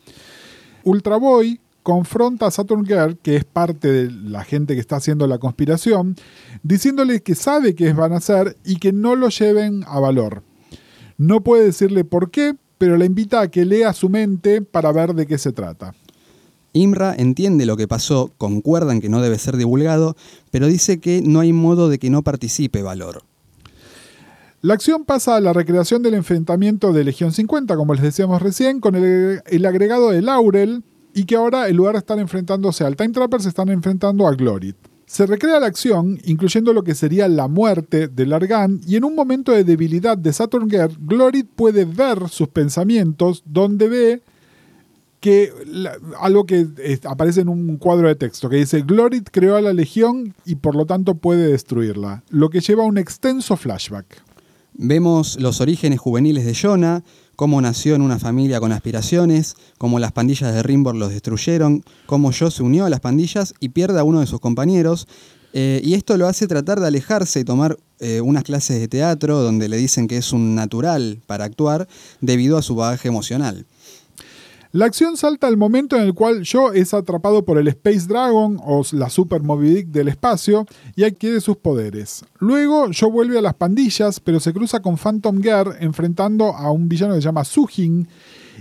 Ultra 0.84 1.18
Boy 1.18 1.60
confronta 1.88 2.48
a 2.48 2.52
Saturn 2.52 2.86
Girl, 2.86 3.18
que 3.18 3.38
es 3.38 3.46
parte 3.46 3.90
de 3.90 4.12
la 4.12 4.44
gente 4.44 4.74
que 4.74 4.82
está 4.82 4.98
haciendo 4.98 5.26
la 5.26 5.38
conspiración, 5.38 6.18
diciéndole 6.62 7.22
que 7.22 7.34
sabe 7.34 7.76
qué 7.76 7.94
van 7.94 8.12
a 8.12 8.18
hacer 8.18 8.58
y 8.66 8.76
que 8.76 8.92
no 8.92 9.16
lo 9.16 9.30
lleven 9.30 9.86
a 9.88 9.98
valor. 10.02 10.44
No 11.18 11.46
puede 11.46 11.64
decirle 11.64 12.04
por 12.04 12.30
qué, 12.30 12.58
pero 12.78 12.98
la 12.98 13.06
invita 13.06 13.40
a 13.40 13.48
que 13.48 13.64
lea 13.64 13.94
su 13.94 14.10
mente 14.10 14.62
para 14.62 14.92
ver 14.92 15.14
de 15.14 15.28
qué 15.28 15.38
se 15.38 15.54
trata. 15.54 15.96
Imra 16.74 17.16
entiende 17.18 17.66
lo 17.66 17.78
que 17.78 17.88
pasó, 17.88 18.34
concuerda 18.38 18.92
en 18.92 19.00
que 19.00 19.08
no 19.08 19.22
debe 19.22 19.40
ser 19.40 19.56
divulgado, 19.56 20.18
pero 20.52 20.68
dice 20.68 21.00
que 21.00 21.22
no 21.22 21.40
hay 21.40 21.54
modo 21.54 21.88
de 21.88 22.00
que 22.00 22.10
no 22.10 22.22
participe 22.22 22.82
Valor. 22.82 23.24
La 24.60 24.74
acción 24.74 25.06
pasa 25.06 25.38
a 25.38 25.40
la 25.40 25.54
recreación 25.54 26.04
del 26.04 26.16
enfrentamiento 26.16 26.92
de 26.92 27.06
Legión 27.06 27.32
50, 27.32 27.78
como 27.78 27.94
les 27.94 28.04
decíamos 28.04 28.42
recién, 28.42 28.82
con 28.82 28.96
el, 28.96 29.42
el 29.46 29.66
agregado 29.66 30.10
de 30.10 30.22
Laurel 30.22 30.84
y 31.18 31.26
que 31.26 31.36
ahora 31.36 31.68
en 31.68 31.76
lugar 31.76 31.94
de 31.94 32.00
estar 32.00 32.20
enfrentándose 32.20 32.84
al 32.84 32.96
Time 32.96 33.10
Trapper 33.10 33.42
se 33.42 33.50
están 33.50 33.70
enfrentando 33.70 34.28
a 34.28 34.36
Glorit. 34.36 34.76
Se 35.08 35.26
recrea 35.26 35.60
la 35.60 35.66
acción, 35.66 36.20
incluyendo 36.26 36.74
lo 36.74 36.84
que 36.84 36.94
sería 36.94 37.28
la 37.28 37.48
muerte 37.48 38.08
de 38.08 38.26
Largan, 38.28 38.82
y 38.86 38.98
en 38.98 39.04
un 39.04 39.16
momento 39.16 39.52
de 39.52 39.64
debilidad 39.64 40.16
de 40.16 40.32
Saturn 40.32 40.70
Girl, 40.70 40.96
Glorit 41.00 41.48
puede 41.48 41.86
ver 41.86 42.30
sus 42.30 42.50
pensamientos, 42.50 43.42
donde 43.48 43.90
ve 43.90 44.22
que 45.20 45.52
algo 46.20 46.46
que 46.46 46.68
aparece 47.06 47.42
en 47.42 47.50
un 47.50 47.78
cuadro 47.78 48.10
de 48.10 48.16
texto 48.16 48.48
que 48.48 48.58
dice 48.58 48.84
Glorit 48.84 49.30
creó 49.32 49.56
a 49.56 49.62
la 49.62 49.74
Legión 49.74 50.36
y 50.46 50.58
por 50.58 50.76
lo 50.76 50.86
tanto 50.86 51.16
puede 51.16 51.48
destruirla, 51.48 52.24
lo 52.30 52.52
que 52.52 52.60
lleva 52.60 52.84
a 52.84 52.88
un 52.88 53.00
extenso 53.00 53.58
flashback. 53.58 54.27
Vemos 54.80 55.40
los 55.40 55.60
orígenes 55.60 56.00
juveniles 56.00 56.46
de 56.46 56.54
Jonah, 56.54 57.04
cómo 57.36 57.60
nació 57.62 57.96
en 57.96 58.04
una 58.04 58.20
familia 58.20 58.60
con 58.60 58.72
aspiraciones, 58.72 59.56
cómo 59.80 59.98
las 59.98 60.12
pandillas 60.12 60.54
de 60.54 60.62
Rimbor 60.62 60.96
los 60.96 61.10
destruyeron, 61.10 61.84
cómo 62.06 62.32
Joe 62.32 62.52
se 62.52 62.62
unió 62.62 62.86
a 62.86 62.90
las 62.92 63.00
pandillas 63.00 63.56
y 63.60 63.70
pierde 63.70 64.00
a 64.00 64.04
uno 64.04 64.20
de 64.20 64.28
sus 64.28 64.40
compañeros. 64.40 65.08
eh, 65.54 65.82
y 65.84 65.96
esto 65.96 66.16
lo 66.18 66.28
hace 66.28 66.46
tratar 66.46 66.80
de 66.80 66.88
alejarse 66.88 67.40
y 67.40 67.44
tomar 67.44 67.78
eh, 68.00 68.22
unas 68.22 68.44
clases 68.44 68.80
de 68.80 68.88
teatro 68.88 69.42
donde 69.42 69.68
le 69.68 69.78
dicen 69.78 70.08
que 70.08 70.18
es 70.18 70.32
un 70.32 70.54
natural 70.54 71.20
para 71.26 71.46
actuar 71.46 71.88
debido 72.22 72.58
a 72.58 72.62
su 72.62 72.76
bagaje 72.76 73.08
emocional. 73.08 73.66
La 74.78 74.86
acción 74.86 75.18
salta 75.18 75.48
al 75.48 75.58
momento 75.58 75.96
en 75.96 76.04
el 76.04 76.14
cual 76.14 76.44
Joe 76.48 76.80
es 76.80 76.94
atrapado 76.94 77.44
por 77.44 77.58
el 77.58 77.68
Space 77.68 78.06
Dragon 78.08 78.60
o 78.64 78.84
la 78.92 79.10
Super 79.10 79.42
Moby 79.42 79.70
Dick 79.70 79.88
del 79.88 80.08
espacio 80.08 80.68
y 80.96 81.04
adquiere 81.04 81.42
sus 81.42 81.58
poderes. 81.58 82.24
Luego 82.38 82.86
Joe 82.94 83.10
vuelve 83.10 83.40
a 83.40 83.42
las 83.42 83.56
pandillas, 83.56 84.20
pero 84.20 84.40
se 84.40 84.54
cruza 84.54 84.80
con 84.80 84.96
Phantom 84.96 85.42
Girl 85.42 85.74
enfrentando 85.80 86.56
a 86.56 86.70
un 86.70 86.88
villano 86.88 87.16
que 87.16 87.22
se 87.22 87.26
llama 87.26 87.44
Sujin 87.44 88.08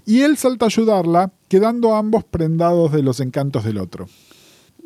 y 0.06 0.22
él 0.22 0.38
salta 0.38 0.64
a 0.64 0.68
ayudarla, 0.68 1.32
quedando 1.48 1.94
ambos 1.94 2.24
prendados 2.24 2.92
de 2.92 3.02
los 3.02 3.20
encantos 3.20 3.64
del 3.64 3.76
otro. 3.76 4.06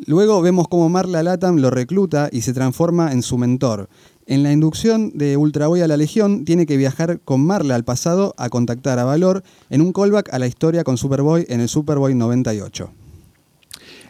Luego 0.06 0.42
vemos 0.42 0.66
cómo 0.66 0.88
Marla 0.88 1.22
Latam 1.22 1.58
lo 1.58 1.70
recluta 1.70 2.28
y 2.32 2.40
se 2.40 2.54
transforma 2.54 3.12
en 3.12 3.22
su 3.22 3.38
mentor. 3.38 3.88
En 4.30 4.44
la 4.44 4.52
inducción 4.52 5.10
de 5.12 5.37
Ultraboy 5.37 5.80
a 5.80 5.88
la 5.88 5.96
Legión, 5.96 6.44
tiene 6.44 6.64
que 6.64 6.76
viajar 6.76 7.18
con 7.18 7.44
Marla 7.44 7.75
al 7.75 7.82
pasado 7.82 8.32
a 8.38 8.49
contactar 8.49 9.00
a 9.00 9.04
Valor 9.04 9.42
en 9.70 9.80
un 9.80 9.92
callback 9.92 10.32
a 10.32 10.38
la 10.38 10.46
historia 10.46 10.84
con 10.84 10.96
Superboy 10.96 11.46
en 11.49 11.60
el 11.60 11.68
Superboy 11.68 12.14
98. 12.14 12.92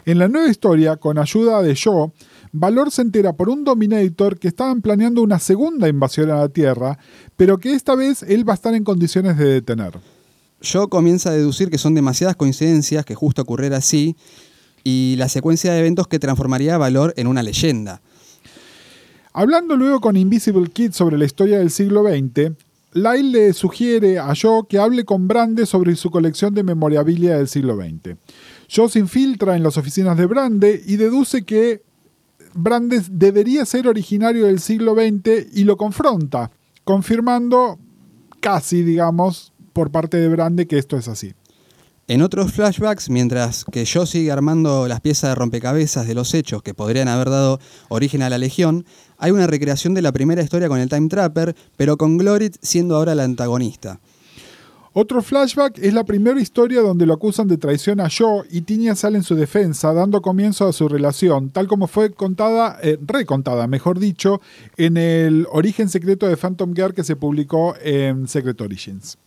En 0.05 0.19
la 0.19 0.27
nueva 0.27 0.47
historia, 0.47 0.97
con 0.97 1.17
ayuda 1.17 1.63
de 1.63 1.75
Joe, 1.75 2.11
Valor 2.51 2.91
se 2.91 3.01
entera 3.01 3.33
por 3.33 3.49
un 3.49 3.63
Dominator 3.63 4.37
que 4.37 4.49
estaban 4.49 4.83
planeando 4.83 5.23
una 5.23 5.39
segunda 5.39 5.89
invasión 5.89 6.29
a 6.29 6.35
la 6.35 6.49
Tierra, 6.49 6.99
pero 7.35 7.57
que 7.57 7.73
esta 7.73 7.95
vez 7.95 8.21
él 8.21 8.47
va 8.47 8.53
a 8.53 8.57
estar 8.57 8.75
en 8.75 8.83
condiciones 8.83 9.39
de 9.39 9.45
detener. 9.45 9.99
Joe 10.61 10.87
comienza 10.87 11.31
a 11.31 11.33
deducir 11.33 11.71
que 11.71 11.79
son 11.79 11.95
demasiadas 11.95 12.35
coincidencias 12.35 13.05
que 13.05 13.15
justo 13.15 13.41
ocurriera 13.41 13.77
así 13.77 14.15
y 14.83 15.15
la 15.17 15.29
secuencia 15.29 15.73
de 15.73 15.79
eventos 15.79 16.07
que 16.07 16.19
transformaría 16.19 16.75
a 16.75 16.77
Valor 16.77 17.11
en 17.17 17.25
una 17.25 17.41
leyenda. 17.41 18.03
Hablando 19.33 19.77
luego 19.77 20.01
con 20.01 20.17
Invisible 20.17 20.69
Kid 20.69 20.91
sobre 20.91 21.17
la 21.17 21.23
historia 21.23 21.59
del 21.59 21.71
siglo 21.71 22.03
XX, 22.03 22.51
Lyle 22.91 23.31
le 23.31 23.53
sugiere 23.53 24.19
a 24.19 24.33
Joe 24.39 24.63
que 24.67 24.77
hable 24.77 25.05
con 25.05 25.29
Brande 25.29 25.65
sobre 25.65 25.95
su 25.95 26.11
colección 26.11 26.53
de 26.53 26.63
memorabilia 26.63 27.37
del 27.37 27.47
siglo 27.47 27.77
XX. 27.77 28.17
Joe 28.69 28.89
se 28.89 28.99
infiltra 28.99 29.55
en 29.55 29.63
las 29.63 29.77
oficinas 29.77 30.17
de 30.17 30.25
Brande 30.25 30.81
y 30.85 30.97
deduce 30.97 31.43
que 31.43 31.81
Brande 32.53 33.01
debería 33.09 33.65
ser 33.65 33.87
originario 33.87 34.47
del 34.47 34.59
siglo 34.59 34.95
XX 34.95 35.55
y 35.55 35.63
lo 35.63 35.77
confronta, 35.77 36.51
confirmando 36.83 37.79
casi, 38.41 38.83
digamos, 38.83 39.53
por 39.71 39.91
parte 39.91 40.17
de 40.17 40.27
Brande 40.27 40.67
que 40.67 40.77
esto 40.77 40.97
es 40.97 41.07
así. 41.07 41.33
En 42.11 42.21
otros 42.21 42.51
flashbacks, 42.51 43.09
mientras 43.09 43.63
que 43.63 43.85
Joe 43.85 44.05
sigue 44.05 44.33
armando 44.33 44.85
las 44.89 44.99
piezas 44.99 45.29
de 45.29 45.35
rompecabezas 45.35 46.05
de 46.05 46.13
los 46.13 46.33
hechos 46.33 46.61
que 46.61 46.73
podrían 46.73 47.07
haber 47.07 47.29
dado 47.29 47.61
origen 47.87 48.21
a 48.21 48.29
la 48.29 48.37
Legión, 48.37 48.85
hay 49.17 49.31
una 49.31 49.47
recreación 49.47 49.93
de 49.93 50.01
la 50.01 50.11
primera 50.11 50.43
historia 50.43 50.67
con 50.67 50.79
el 50.79 50.89
Time 50.89 51.07
Trapper, 51.07 51.55
pero 51.77 51.95
con 51.95 52.17
Glorit 52.17 52.57
siendo 52.61 52.97
ahora 52.97 53.15
la 53.15 53.23
antagonista. 53.23 54.01
Otro 54.91 55.21
flashback 55.21 55.77
es 55.77 55.93
la 55.93 56.03
primera 56.03 56.41
historia 56.41 56.81
donde 56.81 57.05
lo 57.05 57.13
acusan 57.13 57.47
de 57.47 57.57
traición 57.57 58.01
a 58.01 58.09
Joe 58.09 58.45
y 58.51 58.63
Tinia 58.63 58.93
sale 58.93 59.15
en 59.15 59.23
su 59.23 59.35
defensa, 59.35 59.93
dando 59.93 60.21
comienzo 60.21 60.67
a 60.67 60.73
su 60.73 60.89
relación, 60.89 61.49
tal 61.49 61.67
como 61.69 61.87
fue 61.87 62.11
contada, 62.11 62.77
eh, 62.83 62.97
recontada, 63.07 63.67
mejor 63.67 63.99
dicho, 63.99 64.41
en 64.75 64.97
el 64.97 65.47
origen 65.49 65.87
secreto 65.87 66.27
de 66.27 66.35
Phantom 66.35 66.73
Girl 66.75 66.93
que 66.93 67.05
se 67.05 67.15
publicó 67.15 67.73
en 67.81 68.27
Secret 68.27 68.59
Origins. 68.59 69.17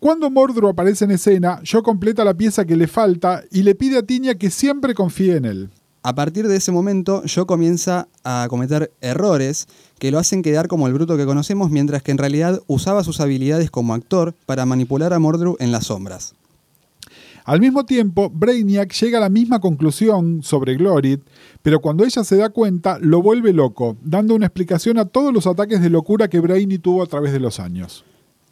Cuando 0.00 0.30
Mordru 0.30 0.68
aparece 0.68 1.06
en 1.06 1.10
escena, 1.10 1.60
Joe 1.68 1.82
completa 1.82 2.24
la 2.24 2.34
pieza 2.34 2.64
que 2.64 2.76
le 2.76 2.86
falta 2.86 3.42
y 3.50 3.64
le 3.64 3.74
pide 3.74 3.98
a 3.98 4.02
Tinia 4.02 4.36
que 4.36 4.48
siempre 4.48 4.94
confíe 4.94 5.36
en 5.36 5.44
él. 5.44 5.70
A 6.04 6.14
partir 6.14 6.46
de 6.46 6.54
ese 6.54 6.70
momento, 6.70 7.24
Joe 7.26 7.46
comienza 7.46 8.06
a 8.22 8.46
cometer 8.48 8.92
errores 9.00 9.66
que 9.98 10.12
lo 10.12 10.20
hacen 10.20 10.42
quedar 10.42 10.68
como 10.68 10.86
el 10.86 10.94
bruto 10.94 11.16
que 11.16 11.26
conocemos, 11.26 11.72
mientras 11.72 12.04
que 12.04 12.12
en 12.12 12.18
realidad 12.18 12.62
usaba 12.68 13.02
sus 13.02 13.18
habilidades 13.18 13.72
como 13.72 13.92
actor 13.92 14.34
para 14.46 14.64
manipular 14.66 15.12
a 15.12 15.18
Mordru 15.18 15.56
en 15.58 15.72
las 15.72 15.86
sombras. 15.86 16.36
Al 17.44 17.58
mismo 17.58 17.84
tiempo, 17.84 18.30
Brainiac 18.30 18.92
llega 18.92 19.18
a 19.18 19.22
la 19.22 19.28
misma 19.28 19.58
conclusión 19.58 20.44
sobre 20.44 20.76
Glorit, 20.76 21.22
pero 21.60 21.80
cuando 21.80 22.04
ella 22.04 22.22
se 22.22 22.36
da 22.36 22.50
cuenta, 22.50 22.98
lo 23.00 23.20
vuelve 23.20 23.52
loco, 23.52 23.96
dando 24.04 24.36
una 24.36 24.46
explicación 24.46 24.96
a 24.98 25.06
todos 25.06 25.34
los 25.34 25.48
ataques 25.48 25.80
de 25.80 25.90
locura 25.90 26.28
que 26.28 26.38
Brainy 26.38 26.78
tuvo 26.78 27.02
a 27.02 27.06
través 27.06 27.32
de 27.32 27.40
los 27.40 27.58
años. 27.58 28.04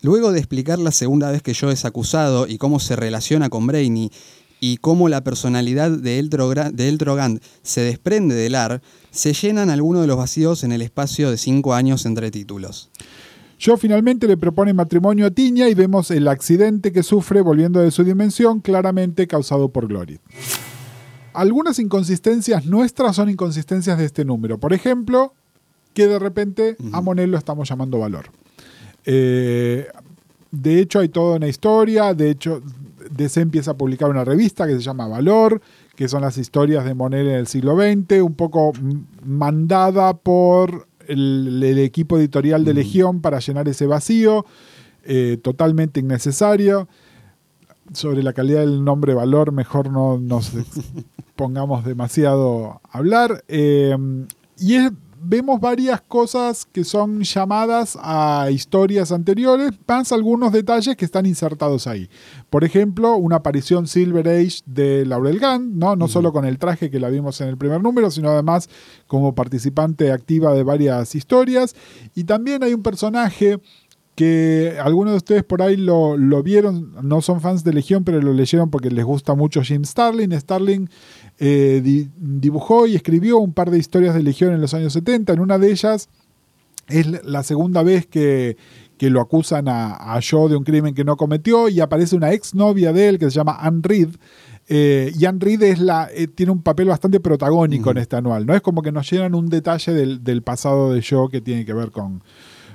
Luego 0.06 0.30
de 0.30 0.38
explicar 0.38 0.78
la 0.78 0.92
segunda 0.92 1.32
vez 1.32 1.42
que 1.42 1.52
Joe 1.52 1.72
es 1.72 1.84
acusado 1.84 2.46
y 2.46 2.58
cómo 2.58 2.78
se 2.78 2.94
relaciona 2.94 3.48
con 3.48 3.66
Brainy 3.66 4.12
y 4.60 4.76
cómo 4.76 5.08
la 5.08 5.24
personalidad 5.24 5.90
de 5.90 6.20
Eltrogand 6.20 7.42
se 7.64 7.80
desprende 7.80 8.36
del 8.36 8.54
AR, 8.54 8.80
se 9.10 9.32
llenan 9.32 9.68
algunos 9.68 10.02
de 10.02 10.06
los 10.06 10.16
vacíos 10.16 10.62
en 10.62 10.70
el 10.70 10.82
espacio 10.82 11.28
de 11.28 11.38
cinco 11.38 11.74
años 11.74 12.06
entre 12.06 12.30
títulos. 12.30 12.88
Joe 13.60 13.76
finalmente 13.78 14.28
le 14.28 14.36
propone 14.36 14.72
matrimonio 14.72 15.26
a 15.26 15.32
Tiña 15.32 15.68
y 15.68 15.74
vemos 15.74 16.12
el 16.12 16.28
accidente 16.28 16.92
que 16.92 17.02
sufre 17.02 17.40
volviendo 17.40 17.80
de 17.80 17.90
su 17.90 18.04
dimensión, 18.04 18.60
claramente 18.60 19.26
causado 19.26 19.70
por 19.70 19.88
Glory. 19.88 20.20
Algunas 21.34 21.80
inconsistencias 21.80 22.64
nuestras 22.64 23.16
son 23.16 23.28
inconsistencias 23.28 23.98
de 23.98 24.04
este 24.04 24.24
número. 24.24 24.58
Por 24.58 24.72
ejemplo, 24.72 25.34
que 25.94 26.06
de 26.06 26.20
repente 26.20 26.76
a 26.92 27.00
Monel 27.00 27.32
lo 27.32 27.38
estamos 27.38 27.68
llamando 27.68 27.98
valor. 27.98 28.26
Eh, 29.06 29.86
de 30.50 30.80
hecho, 30.80 30.98
hay 30.98 31.08
toda 31.08 31.36
una 31.36 31.48
historia. 31.48 32.12
De 32.12 32.30
hecho, 32.30 32.60
DC 33.10 33.40
empieza 33.40 33.70
a 33.72 33.76
publicar 33.76 34.10
una 34.10 34.24
revista 34.24 34.66
que 34.66 34.74
se 34.74 34.80
llama 34.80 35.06
Valor, 35.06 35.62
que 35.94 36.08
son 36.08 36.22
las 36.22 36.36
historias 36.36 36.84
de 36.84 36.94
Monel 36.94 37.28
en 37.28 37.36
el 37.36 37.46
siglo 37.46 37.76
XX, 37.76 38.22
un 38.22 38.34
poco 38.34 38.72
mandada 39.24 40.14
por 40.14 40.86
el, 41.06 41.78
equipo 41.78 42.18
editorial 42.18 42.64
de 42.64 42.74
Legión 42.74 43.20
para 43.20 43.38
llenar 43.38 43.68
ese 43.68 43.86
vacío, 43.86 44.44
eh, 45.04 45.38
totalmente 45.40 46.00
innecesario. 46.00 46.88
Sobre 47.92 48.24
la 48.24 48.32
calidad 48.32 48.60
del 48.60 48.82
nombre 48.82 49.14
Valor, 49.14 49.52
mejor 49.52 49.92
no 49.92 50.18
nos 50.18 50.52
pongamos 51.36 51.84
demasiado 51.84 52.80
a 52.82 52.98
hablar. 52.98 53.44
Eh, 53.46 53.96
y 54.58 54.74
es 54.74 54.90
vemos 55.28 55.60
varias 55.60 56.00
cosas 56.00 56.66
que 56.66 56.84
son 56.84 57.22
llamadas 57.22 57.98
a 58.00 58.48
historias 58.50 59.10
anteriores, 59.10 59.72
más 59.86 60.12
algunos 60.12 60.52
detalles 60.52 60.96
que 60.96 61.04
están 61.04 61.26
insertados 61.26 61.86
ahí. 61.86 62.08
Por 62.50 62.64
ejemplo, 62.64 63.16
una 63.16 63.36
aparición 63.36 63.86
Silver 63.86 64.28
Age 64.28 64.60
de 64.66 65.04
Laurel 65.04 65.40
Gunn, 65.40 65.78
¿no? 65.78 65.96
no 65.96 66.08
solo 66.08 66.32
con 66.32 66.44
el 66.44 66.58
traje 66.58 66.90
que 66.90 67.00
la 67.00 67.08
vimos 67.08 67.40
en 67.40 67.48
el 67.48 67.56
primer 67.56 67.82
número, 67.82 68.10
sino 68.10 68.30
además 68.30 68.68
como 69.06 69.34
participante 69.34 70.12
activa 70.12 70.52
de 70.52 70.62
varias 70.62 71.14
historias. 71.14 71.74
Y 72.14 72.24
también 72.24 72.62
hay 72.62 72.74
un 72.74 72.82
personaje 72.82 73.58
que 74.16 74.78
algunos 74.82 75.12
de 75.12 75.18
ustedes 75.18 75.44
por 75.44 75.62
ahí 75.62 75.76
lo, 75.76 76.16
vieron, 76.42 76.94
no 77.02 77.20
son 77.20 77.40
fans 77.40 77.62
de 77.62 77.72
Legión, 77.72 78.02
pero 78.02 78.20
lo 78.20 78.32
leyeron 78.32 78.70
porque 78.70 78.90
les 78.90 79.04
gusta 79.04 79.34
mucho 79.34 79.62
Jim 79.62 79.84
Starlin. 79.84 80.32
Starling 80.32 80.88
eh, 81.38 82.08
dibujó 82.16 82.86
y 82.86 82.96
escribió 82.96 83.38
un 83.38 83.52
par 83.52 83.70
de 83.70 83.78
historias 83.78 84.14
de 84.14 84.22
Legión 84.22 84.54
en 84.54 84.60
los 84.60 84.74
años 84.74 84.94
70. 84.94 85.34
En 85.34 85.40
una 85.40 85.58
de 85.58 85.70
ellas 85.70 86.08
es 86.88 87.24
la 87.24 87.42
segunda 87.42 87.82
vez 87.82 88.06
que, 88.06 88.56
lo 88.98 89.20
acusan 89.20 89.68
a, 89.68 90.14
a, 90.14 90.20
Joe 90.22 90.48
de 90.48 90.56
un 90.56 90.64
crimen 90.64 90.94
que 90.94 91.04
no 91.04 91.16
cometió 91.16 91.68
y 91.68 91.80
aparece 91.80 92.16
una 92.16 92.32
exnovia 92.32 92.94
de 92.94 93.08
él 93.08 93.18
que 93.18 93.26
se 93.26 93.36
llama 93.36 93.58
Anne 93.60 93.82
Reed. 93.82 94.08
Eh, 94.68 95.12
y 95.16 95.24
Anne 95.26 95.38
Reed 95.40 95.62
es 95.62 95.78
la, 95.78 96.08
eh, 96.12 96.26
tiene 96.26 96.50
un 96.50 96.62
papel 96.62 96.88
bastante 96.88 97.20
protagónico 97.20 97.90
en 97.90 97.98
este 97.98 98.16
anual. 98.16 98.46
¿no? 98.46 98.54
Es 98.54 98.62
como 98.62 98.82
que 98.82 98.92
nos 98.92 99.10
llenan 99.10 99.34
un 99.34 99.48
detalle 99.48 99.92
del, 99.92 100.42
pasado 100.42 100.92
de 100.92 101.04
Joe 101.08 101.28
que 101.30 101.40
tiene 101.40 101.64
que 101.64 101.72
ver 101.72 101.90
con, 101.90 102.22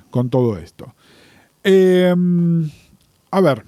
con 0.10 0.30
todo 0.30 0.58
esto. 0.58 0.94
Em, 1.64 2.70
a 3.30 3.42
ver, 3.42 3.64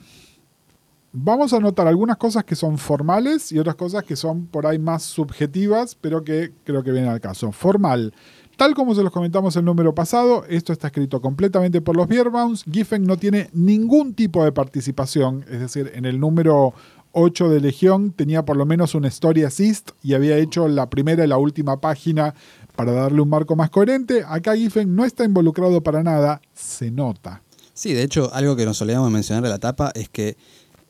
vamos 1.12 1.54
a 1.54 1.60
notar 1.60 1.88
algunas 1.88 2.18
cosas 2.18 2.44
que 2.44 2.56
son 2.56 2.78
formales 2.78 3.52
y 3.52 3.60
otras 3.60 3.76
cosas 3.76 4.04
que 4.04 4.16
son 4.16 4.48
por 4.48 4.66
ahí 4.66 4.80
más 4.80 5.04
subjetivas, 5.04 5.96
pero 5.96 6.24
que 6.24 6.52
creo 6.64 6.84
que 6.84 6.92
vienen 6.92 7.12
al 7.12 7.22
caso. 7.22 7.52
Formal. 7.52 8.14
Tal 8.58 8.76
como 8.76 8.94
se 8.94 9.02
los 9.02 9.12
comentamos 9.12 9.56
el 9.56 9.66
número 9.66 9.96
pasado, 9.96 10.46
esto 10.48 10.74
está 10.74 10.88
escrito 10.88 11.22
completamente 11.22 11.82
por 11.82 11.96
los 11.96 12.08
Bierbaums. 12.08 12.64
Giffen 12.72 13.04
no 13.04 13.18
tiene 13.18 13.50
ningún 13.54 14.14
tipo 14.14 14.44
de 14.44 14.52
participación, 14.52 15.44
es 15.50 15.60
decir, 15.60 15.92
en 15.96 16.06
el 16.06 16.20
número 16.20 16.74
8 17.14 17.50
de 17.50 17.62
Legión 17.62 18.12
tenía 18.12 18.44
por 18.44 18.58
lo 18.58 18.66
menos 18.66 18.96
una 18.96 19.08
story 19.08 19.44
assist 19.44 19.92
y 20.02 20.14
había 20.14 20.38
hecho 20.38 20.68
la 20.68 20.90
primera 20.90 21.24
y 21.24 21.28
la 21.28 21.38
última 21.38 21.80
página 21.80 22.34
para 22.76 22.92
darle 22.92 23.22
un 23.22 23.30
marco 23.30 23.56
más 23.56 23.70
coherente. 23.70 24.24
Acá 24.28 24.56
Giffen 24.56 24.96
no 24.96 25.06
está 25.06 25.24
involucrado 25.24 25.82
para 25.82 26.04
nada, 26.04 26.42
se 26.54 26.92
nota. 26.92 27.43
Sí, 27.74 27.94
de 27.94 28.04
hecho, 28.04 28.34
algo 28.34 28.56
que 28.56 28.66
nos 28.66 28.78
solíamos 28.78 29.12
mencionar 29.12 29.44
en 29.44 29.50
la 29.50 29.60
tapa 29.60 29.92
es 29.96 30.10
que 30.10 30.38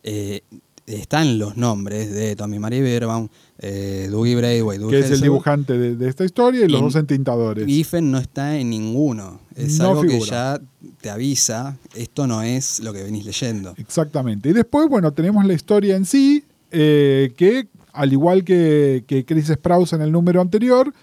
eh, 0.03 0.41
están 0.85 1.39
los 1.39 1.55
nombres 1.55 2.11
de 2.11 2.35
Tommy 2.35 2.59
Marie 2.59 2.81
Berbaum, 2.81 3.29
eh, 3.59 4.09
Dougie 4.11 4.35
Braithwaite, 4.35 4.85
que 4.87 4.99
es 4.99 5.11
el 5.11 5.21
dibujante 5.21 5.77
de, 5.77 6.09
esta 6.09 6.25
historia 6.25 6.65
y 6.65 6.67
los 6.67 6.81
dos 6.81 6.95
entintadores. 6.95 7.65
Giffen 7.65 8.11
no 8.11 8.17
está 8.17 8.57
en 8.57 8.69
ninguno. 8.69 9.39
Es 9.55 9.79
algo 9.79 10.01
que 10.01 10.19
ya 10.19 10.59
te 10.99 11.09
avisa, 11.09 11.77
esto 11.95 12.27
no 12.27 12.41
es 12.41 12.81
lo 12.81 12.91
que 12.91 13.03
venís 13.03 13.25
leyendo. 13.25 13.73
Exactamente. 13.77 14.49
Y 14.49 14.53
después, 14.53 14.89
bueno, 14.89 15.13
tenemos 15.13 15.45
la 15.45 15.53
historia 15.53 15.95
en 15.95 16.05
sí, 16.05 16.43
eh, 16.71 17.31
que 17.37 17.67
al 17.93 18.11
igual 18.11 18.43
que, 18.43 19.05
que 19.07 19.23
Chris 19.23 19.47
Sprouse 19.47 19.93
en 19.93 20.01
el 20.01 20.11
número 20.11 20.41
anterior, 20.41 20.93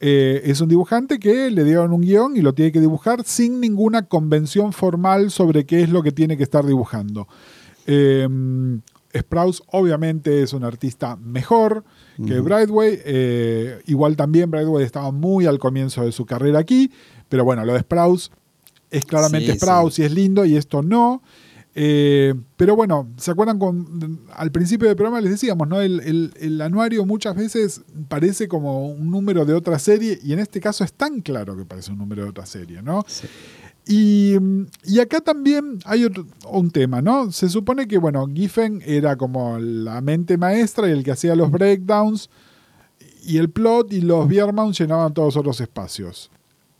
eh, 0.00 0.42
es 0.44 0.60
un 0.60 0.68
dibujante 0.68 1.18
que 1.18 1.50
le 1.50 1.64
dieron 1.64 1.92
un 1.92 2.02
guion 2.02 2.36
y 2.36 2.40
lo 2.40 2.52
tiene 2.54 2.72
que 2.72 2.80
dibujar 2.80 3.24
sin 3.24 3.60
ninguna 3.60 4.06
convención 4.06 4.72
formal 4.72 5.30
sobre 5.30 5.64
qué 5.64 5.82
es 5.82 5.90
lo 5.90 6.02
que 6.02 6.12
tiene 6.12 6.36
que 6.36 6.42
estar 6.42 6.64
dibujando. 6.66 7.28
Eh, 7.86 8.28
Sprouse 9.16 9.62
obviamente 9.68 10.42
es 10.42 10.52
un 10.52 10.64
artista 10.64 11.16
mejor 11.16 11.84
que 12.26 12.40
Brightway. 12.40 13.00
Eh, 13.04 13.80
igual 13.86 14.16
también 14.16 14.50
Brightway 14.50 14.84
estaba 14.84 15.12
muy 15.12 15.46
al 15.46 15.58
comienzo 15.58 16.04
de 16.04 16.12
su 16.12 16.26
carrera 16.26 16.58
aquí. 16.58 16.90
Pero 17.28 17.44
bueno, 17.44 17.64
lo 17.64 17.74
de 17.74 17.80
Sprouse 17.80 18.30
es 18.90 19.04
claramente 19.04 19.54
Sprouse 19.54 20.00
y 20.00 20.02
es 20.02 20.12
lindo 20.12 20.44
y 20.44 20.56
esto 20.56 20.82
no. 20.82 21.22
Eh, 21.76 22.34
pero 22.56 22.76
bueno, 22.76 23.08
¿se 23.16 23.32
acuerdan? 23.32 23.58
Con, 23.58 24.20
al 24.32 24.52
principio 24.52 24.86
del 24.86 24.96
programa 24.96 25.20
les 25.20 25.32
decíamos, 25.32 25.66
¿no? 25.66 25.80
El, 25.80 26.60
anuario 26.62 27.04
muchas 27.04 27.34
veces 27.34 27.82
parece 28.08 28.46
como 28.46 28.88
un 28.88 29.10
número 29.10 29.44
de 29.44 29.54
otra 29.54 29.78
serie 29.78 30.18
y 30.22 30.32
en 30.32 30.38
este 30.38 30.60
caso 30.60 30.84
es 30.84 30.92
tan 30.92 31.20
claro 31.20 31.56
que 31.56 31.64
parece 31.64 31.90
un 31.90 31.98
número 31.98 32.22
de 32.22 32.30
otra 32.30 32.46
serie, 32.46 32.80
¿no? 32.80 33.04
Y, 33.86 34.36
acá 35.00 35.20
también 35.20 35.80
hay 35.84 36.04
otro, 36.04 36.26
un 36.48 36.70
tema, 36.70 37.02
¿no? 37.02 37.32
Se 37.32 37.48
supone 37.48 37.88
que, 37.88 37.98
bueno, 37.98 38.26
Giffen 38.32 38.80
era 38.86 39.16
como 39.16 39.58
la 39.58 40.00
mente 40.00 40.38
maestra 40.38 40.88
y 40.88 40.92
el 40.92 41.02
que 41.02 41.10
hacía 41.10 41.34
los 41.34 41.50
breakdowns. 41.50 42.30
y 43.26 43.38
el 43.38 43.50
plot 43.50 43.92
y 43.92 44.00
los 44.02 44.28
Biermount 44.28 44.76
llenaban 44.78 45.12
todos 45.12 45.36
otros 45.36 45.60
espacios. 45.60 46.30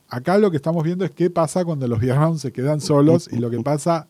Acá 0.09 0.39
lo 0.39 0.51
que 0.51 0.59
estamos 0.59 0.85
viendo 0.85 1.05
es 1.05 1.11
qué 1.11 1.31
pasa 1.31 1.65
cuando 1.65 1.89
los 1.89 1.99
Biermount 1.99 2.39
se 2.39 2.53
quedan 2.53 2.81
solos 2.81 3.29
y 3.33 3.39
lo 3.39 3.51
que 3.51 3.61
pasa 3.61 4.07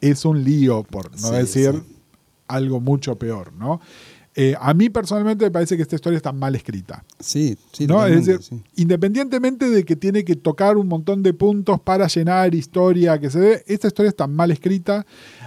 es 0.00 0.24
un 0.24 0.42
lío, 0.44 0.82
por 0.84 1.10
no 1.20 1.28
Sí, 1.28 1.34
decir 1.34 1.72
sí. 1.72 1.96
algo 2.48 2.80
mucho 2.80 3.16
peor, 3.18 3.52
¿no? 3.52 3.80
Eh, 4.40 4.54
a 4.60 4.72
mí 4.72 4.88
personalmente 4.88 5.44
me 5.46 5.50
parece 5.50 5.74
que 5.76 5.82
esta 5.82 5.96
historia 5.96 6.16
está 6.16 6.30
mal 6.30 6.54
escrita. 6.54 7.04
Sí, 7.18 7.58
sí, 7.72 7.88
¿no? 7.88 8.06
Es 8.06 8.24
decir, 8.24 8.40
sí. 8.40 8.62
independientemente 8.76 9.68
de 9.68 9.84
que 9.84 9.96
tiene 9.96 10.24
que 10.24 10.36
tocar 10.36 10.76
un 10.76 10.86
montón 10.86 11.24
de 11.24 11.34
puntos 11.34 11.80
para 11.80 12.06
llenar 12.06 12.54
historia 12.54 13.18
que 13.18 13.30
se 13.30 13.40
ve, 13.40 13.64
esta 13.66 13.88
historia 13.88 14.10
está 14.10 14.28
mal 14.28 14.52
escrita. 14.52 15.04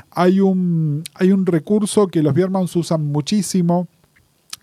Hay 0.10 0.42
un, 0.42 1.04
hay 1.14 1.32
un 1.32 1.46
recurso 1.46 2.08
que 2.08 2.22
los 2.22 2.34
Biermans 2.34 2.76
usan 2.76 3.06
muchísimo, 3.06 3.88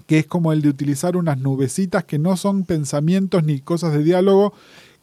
que 0.06 0.18
es 0.18 0.26
como 0.26 0.52
el 0.52 0.60
de 0.60 0.68
utilizar 0.68 1.16
unas 1.16 1.38
nubecitas 1.38 2.04
que 2.04 2.18
no 2.18 2.36
son 2.36 2.64
pensamientos 2.64 3.44
ni 3.44 3.60
cosas 3.60 3.94
de 3.94 4.02
diálogo, 4.02 4.52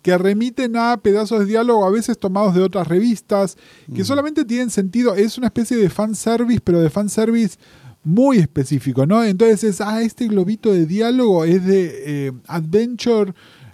que 0.06 0.16
remiten 0.20 0.78
a 0.78 0.98
pedazos 0.98 1.40
de 1.40 1.46
diálogo 1.48 1.84
a 1.84 1.90
veces 1.90 2.20
tomados 2.20 2.54
de 2.54 2.62
otras 2.62 2.88
revistas, 2.88 3.58
que 3.92 4.04
Mm. 4.04 4.06
solamente 4.06 4.46
tienen 4.46 4.70
sentido, 4.70 5.16
es 5.16 5.40
una 5.40 5.48
especie 5.48 5.76
de 5.78 5.90
fanservice, 5.90 6.62
pero 6.64 6.80
de 6.80 6.92
fanservice 6.92 7.58
muy 8.04 8.38
específico, 8.38 9.08
¿no? 9.08 9.24
Entonces 9.24 9.64
es, 9.64 9.82
ah, 9.82 10.04
este 10.04 10.28
globito 10.28 10.72
de 10.72 10.86
diálogo 10.86 11.44
es 11.44 11.66
de 11.66 12.28
eh, 12.28 12.32
Adventure 12.46 13.34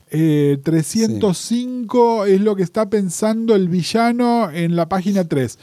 eh, 0.09 0.57
305, 0.63 2.25
es 2.27 2.39
lo 2.39 2.55
que 2.55 2.63
está 2.63 2.89
pensando 2.89 3.53
el 3.53 3.67
villano 3.67 4.49
en 4.51 4.77
la 4.77 4.87
página 4.87 5.25
3. 5.25 5.57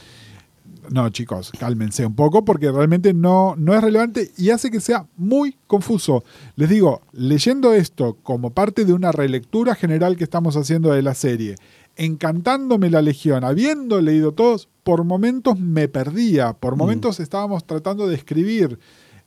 No, 0.90 1.08
chicos, 1.10 1.52
cálmense 1.58 2.04
un 2.06 2.14
poco 2.14 2.44
porque 2.44 2.70
realmente 2.72 3.12
no, 3.14 3.54
no 3.56 3.74
es 3.74 3.82
relevante 3.82 4.30
y 4.36 4.50
hace 4.50 4.70
que 4.70 4.80
sea 4.80 5.06
muy 5.16 5.56
confuso. 5.66 6.24
Les 6.56 6.68
digo, 6.68 7.02
leyendo 7.12 7.74
esto 7.74 8.16
como 8.22 8.50
parte 8.50 8.84
de 8.84 8.92
una 8.92 9.12
relectura 9.12 9.74
general 9.74 10.16
que 10.16 10.24
estamos 10.24 10.56
haciendo 10.56 10.92
de 10.92 11.02
la 11.02 11.14
serie, 11.14 11.56
encantándome 11.96 12.90
la 12.90 13.02
Legión, 13.02 13.44
habiendo 13.44 14.00
leído 14.00 14.32
todos, 14.32 14.68
por 14.82 15.04
momentos 15.04 15.58
me 15.58 15.88
perdía, 15.88 16.52
por 16.54 16.76
momentos 16.76 17.20
estábamos 17.20 17.66
tratando 17.66 18.06
de 18.06 18.14
escribir 18.14 18.78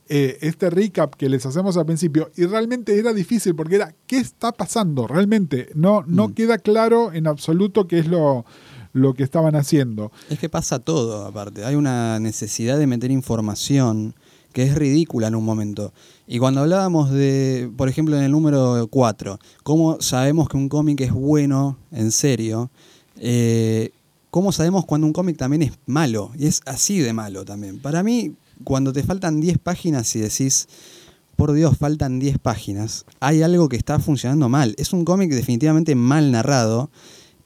eh, 0.10 0.40
este 0.42 0.70
recap 0.70 1.16
que 1.16 1.30
les 1.30 1.46
hacemos 1.46 1.78
al 1.78 1.86
principio 1.86 2.32
y 2.36 2.46
realmente 2.46 2.98
era 2.98 3.14
difícil 3.14 3.56
porque 3.56 3.76
era, 3.76 3.94
¿qué 4.08 4.18
está 4.18 4.52
pasando? 4.52 5.08
Realmente 5.08 5.70
no, 5.76 6.04
no 6.08 6.30
Mm. 6.30 6.34
queda 6.34 6.58
claro 6.58 7.14
en 7.14 7.28
absoluto 7.28 7.88
qué 7.88 8.00
es 8.00 8.08
lo, 8.08 8.46
lo 8.94 9.14
que 9.14 9.24
estaban 9.24 9.56
haciendo. 9.56 10.12
Es 10.30 10.40
que 10.40 10.50
pasa 10.50 10.80
todo, 10.80 11.26
aparte. 11.26 11.66
Hay 11.66 11.76
una 11.76 12.20
necesidad 12.20 12.78
de 12.78 12.88
meter 12.88 13.12
información 13.12 14.16
que 14.54 14.64
es 14.64 14.76
ridícula 14.76 15.28
en 15.28 15.36
un 15.36 15.46
momento. 15.46 15.94
Y 16.28 16.40
cuando 16.40 16.62
hablábamos 16.62 17.12
de, 17.12 17.72
por 17.78 17.90
ejemplo, 17.90 18.18
en 18.18 18.24
el 18.24 18.32
número 18.32 18.88
4, 18.90 19.40
cómo 19.64 20.02
sabemos 20.02 20.50
que 20.50 20.58
un 20.58 20.70
cómic 20.70 21.02
es 21.02 21.12
bueno, 21.12 21.78
en 21.92 22.12
serio, 22.12 22.70
eh, 23.18 23.92
cómo 24.30 24.52
sabemos 24.52 24.86
cuando 24.86 25.08
un 25.08 25.14
cómic 25.14 25.38
también 25.38 25.62
es 25.62 25.74
malo, 25.86 26.32
y 26.38 26.48
es 26.48 26.62
así 26.66 27.00
de 27.00 27.14
malo 27.14 27.46
también. 27.46 27.80
Para 27.80 28.04
mí, 28.04 28.34
cuando 28.64 28.94
te 28.94 29.04
faltan 29.04 29.40
10 29.40 29.58
páginas 29.60 30.16
y 30.16 30.20
decís, 30.20 30.68
por 31.36 31.54
Dios, 31.54 31.78
faltan 31.78 32.20
10 32.20 32.40
páginas, 32.40 33.06
hay 33.20 33.42
algo 33.42 33.70
que 33.70 33.78
está 33.78 34.00
funcionando 34.00 34.50
mal. 34.50 34.76
Es 34.78 34.94
un 34.94 35.06
cómic 35.06 35.32
definitivamente 35.32 35.96
mal 35.96 36.32
narrado. 36.32 36.90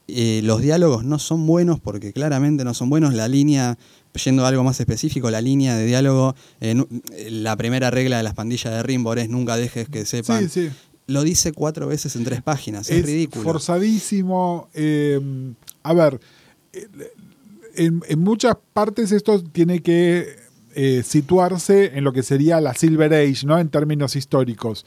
Eh, 0.07 0.41
los 0.43 0.61
diálogos 0.61 1.03
no 1.03 1.17
son 1.17 1.47
buenos 1.47 1.79
porque 1.79 2.13
claramente 2.13 2.63
no 2.63 2.73
son 2.75 2.89
buenos. 2.91 3.13
La 3.15 3.27
línea, 3.27 3.77
yendo 4.23 4.45
a 4.45 4.49
algo 4.49 4.63
más 4.63 4.79
específico, 4.79 5.31
la 5.31 5.41
línea 5.41 5.75
de 5.75 5.85
diálogo, 5.85 6.35
eh, 6.61 6.75
eh, 7.13 7.31
la 7.31 7.55
primera 7.55 7.89
regla 7.89 8.17
de 8.17 8.23
las 8.23 8.35
pandillas 8.35 8.71
de 8.71 8.83
Rimbor 8.83 9.17
es 9.17 9.29
nunca 9.29 9.57
dejes 9.57 9.89
que 9.89 10.05
sepan. 10.05 10.47
Sí, 10.47 10.67
sí. 10.67 10.75
Lo 11.07 11.23
dice 11.23 11.53
cuatro 11.53 11.87
veces 11.87 12.15
en 12.15 12.23
tres 12.23 12.41
páginas, 12.43 12.89
es, 12.89 12.97
es 12.99 13.05
ridículo. 13.05 13.43
forzadísimo. 13.43 14.69
eh, 14.73 15.19
a 15.83 15.93
ver, 15.93 16.19
en, 17.75 18.01
en 18.07 18.19
muchas 18.19 18.55
partes 18.73 19.11
esto 19.11 19.41
tiene 19.43 19.81
que 19.81 20.45
situarse 21.03 21.97
en 21.97 22.03
lo 22.03 22.11
que 22.11 22.21
sería 22.21 22.59
la 22.59 22.73
Silver 22.73 23.13
Age, 23.13 23.45
¿no? 23.45 23.57
En 23.57 23.69
términos 23.69 24.15
históricos. 24.17 24.85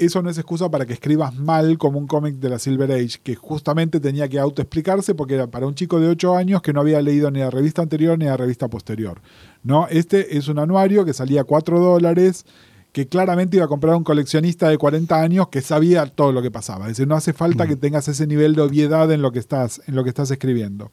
Eso 0.00 0.22
no 0.22 0.30
es 0.30 0.38
excusa 0.38 0.70
para 0.70 0.86
que 0.86 0.94
escribas 0.94 1.34
mal 1.34 1.76
como 1.76 1.98
un 1.98 2.06
cómic 2.06 2.36
de 2.36 2.48
la 2.48 2.58
Silver 2.58 2.90
Age, 2.90 3.18
que 3.22 3.34
justamente 3.34 4.00
tenía 4.00 4.28
que 4.28 4.38
autoexplicarse 4.38 5.14
porque 5.14 5.34
era 5.34 5.48
para 5.48 5.66
un 5.66 5.74
chico 5.74 6.00
de 6.00 6.08
8 6.08 6.36
años 6.36 6.62
que 6.62 6.72
no 6.72 6.80
había 6.80 7.02
leído 7.02 7.30
ni 7.30 7.40
la 7.40 7.50
revista 7.50 7.82
anterior 7.82 8.18
ni 8.18 8.24
la 8.24 8.38
revista 8.38 8.68
posterior. 8.68 9.20
¿no? 9.62 9.86
Este 9.88 10.38
es 10.38 10.48
un 10.48 10.58
anuario 10.58 11.04
que 11.04 11.12
salía 11.12 11.44
4 11.44 11.78
dólares, 11.78 12.46
que 12.92 13.08
claramente 13.08 13.58
iba 13.58 13.66
a 13.66 13.68
comprar 13.68 13.94
un 13.94 14.02
coleccionista 14.02 14.70
de 14.70 14.78
40 14.78 15.20
años 15.20 15.48
que 15.48 15.60
sabía 15.60 16.06
todo 16.06 16.32
lo 16.32 16.40
que 16.40 16.50
pasaba. 16.50 16.86
Es 16.86 16.92
decir, 16.92 17.06
no 17.06 17.14
hace 17.14 17.34
falta 17.34 17.66
que 17.66 17.76
tengas 17.76 18.08
ese 18.08 18.26
nivel 18.26 18.54
de 18.54 18.62
obviedad 18.62 19.12
en 19.12 19.20
lo 19.20 19.32
que 19.32 19.38
estás, 19.38 19.82
en 19.86 19.96
lo 19.96 20.02
que 20.02 20.08
estás 20.08 20.30
escribiendo. 20.30 20.90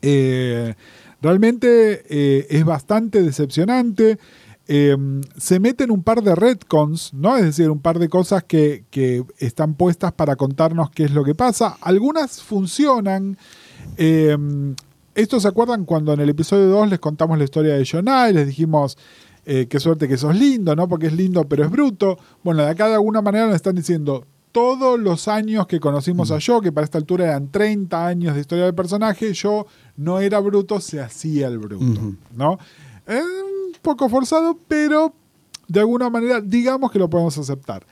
Eh, 0.00 0.74
realmente 1.20 2.02
eh, 2.08 2.46
es 2.48 2.64
bastante 2.64 3.22
decepcionante. 3.22 4.18
Eh, 4.68 4.96
se 5.36 5.60
meten 5.60 5.90
un 5.90 6.02
par 6.02 6.22
de 6.22 6.34
retcons, 6.34 7.14
¿no? 7.14 7.36
Es 7.36 7.44
decir, 7.44 7.70
un 7.70 7.80
par 7.80 7.98
de 7.98 8.08
cosas 8.08 8.42
que, 8.44 8.84
que 8.90 9.24
están 9.38 9.74
puestas 9.74 10.12
para 10.12 10.36
contarnos 10.36 10.90
qué 10.90 11.04
es 11.04 11.12
lo 11.12 11.24
que 11.24 11.34
pasa. 11.34 11.76
Algunas 11.80 12.42
funcionan. 12.42 13.38
Eh, 13.96 14.36
¿Esto 15.14 15.40
se 15.40 15.48
acuerdan 15.48 15.84
cuando 15.84 16.12
en 16.12 16.20
el 16.20 16.28
episodio 16.28 16.66
2 16.66 16.90
les 16.90 16.98
contamos 16.98 17.38
la 17.38 17.44
historia 17.44 17.74
de 17.74 17.86
Jonah 17.86 18.28
y 18.28 18.34
les 18.34 18.46
dijimos 18.46 18.98
eh, 19.46 19.66
qué 19.66 19.78
suerte 19.78 20.08
que 20.08 20.18
sos 20.18 20.34
lindo, 20.34 20.74
¿no? 20.74 20.88
Porque 20.88 21.06
es 21.06 21.12
lindo 21.12 21.44
pero 21.48 21.64
es 21.64 21.70
bruto. 21.70 22.18
Bueno, 22.42 22.62
de 22.64 22.70
acá 22.70 22.88
de 22.88 22.94
alguna 22.94 23.22
manera 23.22 23.46
nos 23.46 23.54
están 23.54 23.76
diciendo 23.76 24.26
todos 24.50 24.98
los 24.98 25.28
años 25.28 25.66
que 25.66 25.78
conocimos 25.78 26.30
a 26.30 26.38
yo, 26.38 26.60
que 26.60 26.72
para 26.72 26.84
esta 26.84 26.98
altura 26.98 27.26
eran 27.26 27.50
30 27.50 28.06
años 28.06 28.34
de 28.34 28.40
historia 28.40 28.64
del 28.64 28.74
personaje, 28.74 29.32
yo 29.34 29.66
no 29.96 30.18
era 30.18 30.40
bruto, 30.40 30.80
se 30.80 31.00
hacía 31.00 31.46
el 31.46 31.58
bruto. 31.58 31.84
¿no? 32.34 32.58
Eh, 33.06 33.20
un 33.20 33.55
poco 33.86 34.08
forzado, 34.08 34.58
pero 34.66 35.14
de 35.68 35.78
alguna 35.78 36.10
manera 36.10 36.40
digamos 36.40 36.90
que 36.90 36.98
lo 36.98 37.08
podemos 37.08 37.38
aceptar. 37.38 37.86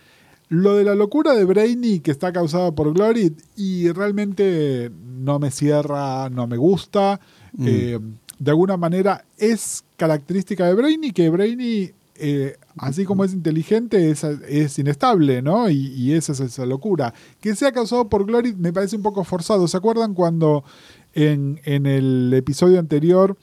Lo 0.48 0.74
de 0.74 0.82
la 0.82 0.96
locura 0.96 1.34
de 1.34 1.44
Brainy 1.44 2.00
que 2.00 2.10
está 2.10 2.32
causada 2.32 2.72
por 2.72 2.92
Glory 2.92 3.34
y 3.56 3.90
realmente 3.92 4.90
no 5.04 5.38
me 5.38 5.52
cierra, 5.52 6.28
no 6.30 6.48
me 6.48 6.56
gusta. 6.56 7.20
Mm. 7.52 7.66
Eh, 7.68 8.00
de 8.40 8.50
alguna 8.50 8.76
manera 8.76 9.24
es 9.38 9.84
característica 9.96 10.66
de 10.66 10.74
Brainy 10.74 11.12
que 11.12 11.30
Brainy, 11.30 11.92
eh, 12.16 12.56
así 12.76 13.04
como 13.04 13.24
es 13.24 13.32
inteligente, 13.32 14.10
es, 14.10 14.24
es 14.24 14.76
inestable, 14.80 15.42
¿no? 15.42 15.70
Y, 15.70 15.92
y 15.94 16.12
esa 16.14 16.32
es 16.32 16.40
esa 16.40 16.66
locura. 16.66 17.14
Que 17.40 17.54
sea 17.54 17.70
causado 17.70 18.08
por 18.08 18.26
Glory 18.26 18.52
me 18.52 18.72
parece 18.72 18.96
un 18.96 19.02
poco 19.02 19.22
forzado. 19.22 19.68
¿Se 19.68 19.76
acuerdan 19.76 20.12
cuando 20.14 20.64
en, 21.12 21.60
en 21.64 21.86
el 21.86 22.34
episodio 22.34 22.80
anterior 22.80 23.36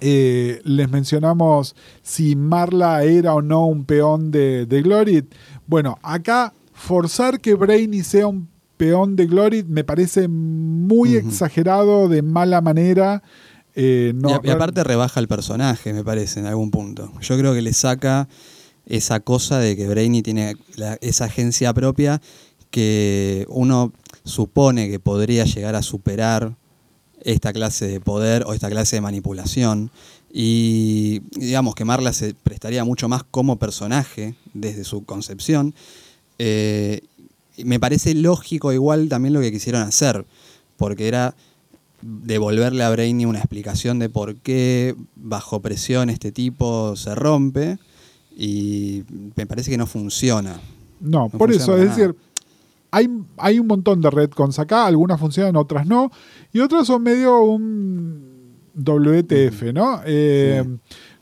eh, 0.00 0.60
les 0.64 0.88
mencionamos 0.90 1.74
si 2.02 2.36
Marla 2.36 3.02
era 3.04 3.34
o 3.34 3.42
no 3.42 3.66
un 3.66 3.84
peón 3.84 4.30
de, 4.30 4.66
de 4.66 4.82
Glory. 4.82 5.24
Bueno, 5.66 5.98
acá 6.02 6.54
forzar 6.72 7.40
que 7.40 7.54
Brainy 7.54 8.02
sea 8.04 8.26
un 8.26 8.48
peón 8.76 9.16
de 9.16 9.26
Glory 9.26 9.64
me 9.64 9.82
parece 9.84 10.28
muy 10.28 11.16
exagerado, 11.16 12.08
de 12.08 12.22
mala 12.22 12.60
manera. 12.60 13.22
Eh, 13.74 14.12
no, 14.14 14.40
y, 14.42 14.50
aparte 14.50 14.82
rebaja 14.84 15.20
el 15.20 15.28
personaje, 15.28 15.92
me 15.92 16.04
parece, 16.04 16.40
en 16.40 16.46
algún 16.46 16.70
punto. 16.70 17.12
Yo 17.20 17.36
creo 17.38 17.54
que 17.54 17.62
le 17.62 17.72
saca 17.72 18.28
esa 18.86 19.20
cosa 19.20 19.58
de 19.58 19.76
que 19.76 19.86
Brainy 19.88 20.22
tiene 20.22 20.56
la- 20.76 20.96
esa 21.00 21.26
agencia 21.26 21.74
propia 21.74 22.20
que 22.70 23.46
uno 23.48 23.92
supone 24.24 24.88
que 24.90 24.98
podría 25.00 25.44
llegar 25.44 25.74
a 25.74 25.82
superar 25.82 26.56
esta 27.22 27.52
clase 27.52 27.86
de 27.86 28.00
poder 28.00 28.44
o 28.46 28.54
esta 28.54 28.68
clase 28.68 28.96
de 28.96 29.00
manipulación. 29.00 29.90
Y 30.32 31.20
digamos 31.30 31.74
que 31.74 31.84
Marla 31.84 32.12
se 32.12 32.34
prestaría 32.34 32.84
mucho 32.84 33.08
más 33.08 33.22
como 33.24 33.56
personaje 33.56 34.34
desde 34.54 34.84
su 34.84 35.04
concepción. 35.04 35.74
Eh, 36.38 37.00
me 37.64 37.80
parece 37.80 38.14
lógico 38.14 38.72
igual 38.72 39.08
también 39.08 39.34
lo 39.34 39.40
que 39.40 39.50
quisieron 39.50 39.82
hacer, 39.82 40.24
porque 40.76 41.08
era 41.08 41.34
devolverle 42.02 42.84
a 42.84 42.90
Brainy 42.90 43.26
una 43.26 43.38
explicación 43.38 43.98
de 43.98 44.08
por 44.08 44.36
qué 44.36 44.94
bajo 45.16 45.60
presión 45.60 46.10
este 46.10 46.30
tipo 46.30 46.94
se 46.94 47.14
rompe 47.14 47.78
y 48.36 49.02
me 49.34 49.46
parece 49.46 49.70
que 49.70 49.78
no 49.78 49.86
funciona. 49.86 50.60
No, 51.00 51.24
No 51.24 51.28
por 51.30 51.50
eso, 51.52 51.76
es 51.76 51.84
nada. 51.84 51.96
decir, 51.96 52.14
hay, 52.90 53.08
hay 53.36 53.58
un 53.58 53.66
montón 53.66 54.00
de 54.00 54.10
retcons 54.10 54.58
acá, 54.58 54.86
algunas 54.86 55.20
funcionan, 55.20 55.56
otras 55.56 55.86
no, 55.86 56.10
y 56.52 56.60
otras 56.60 56.86
son 56.86 57.02
medio 57.02 57.42
un 57.42 58.56
WTF, 58.74 59.72
¿no? 59.74 60.00
Eh, 60.04 60.64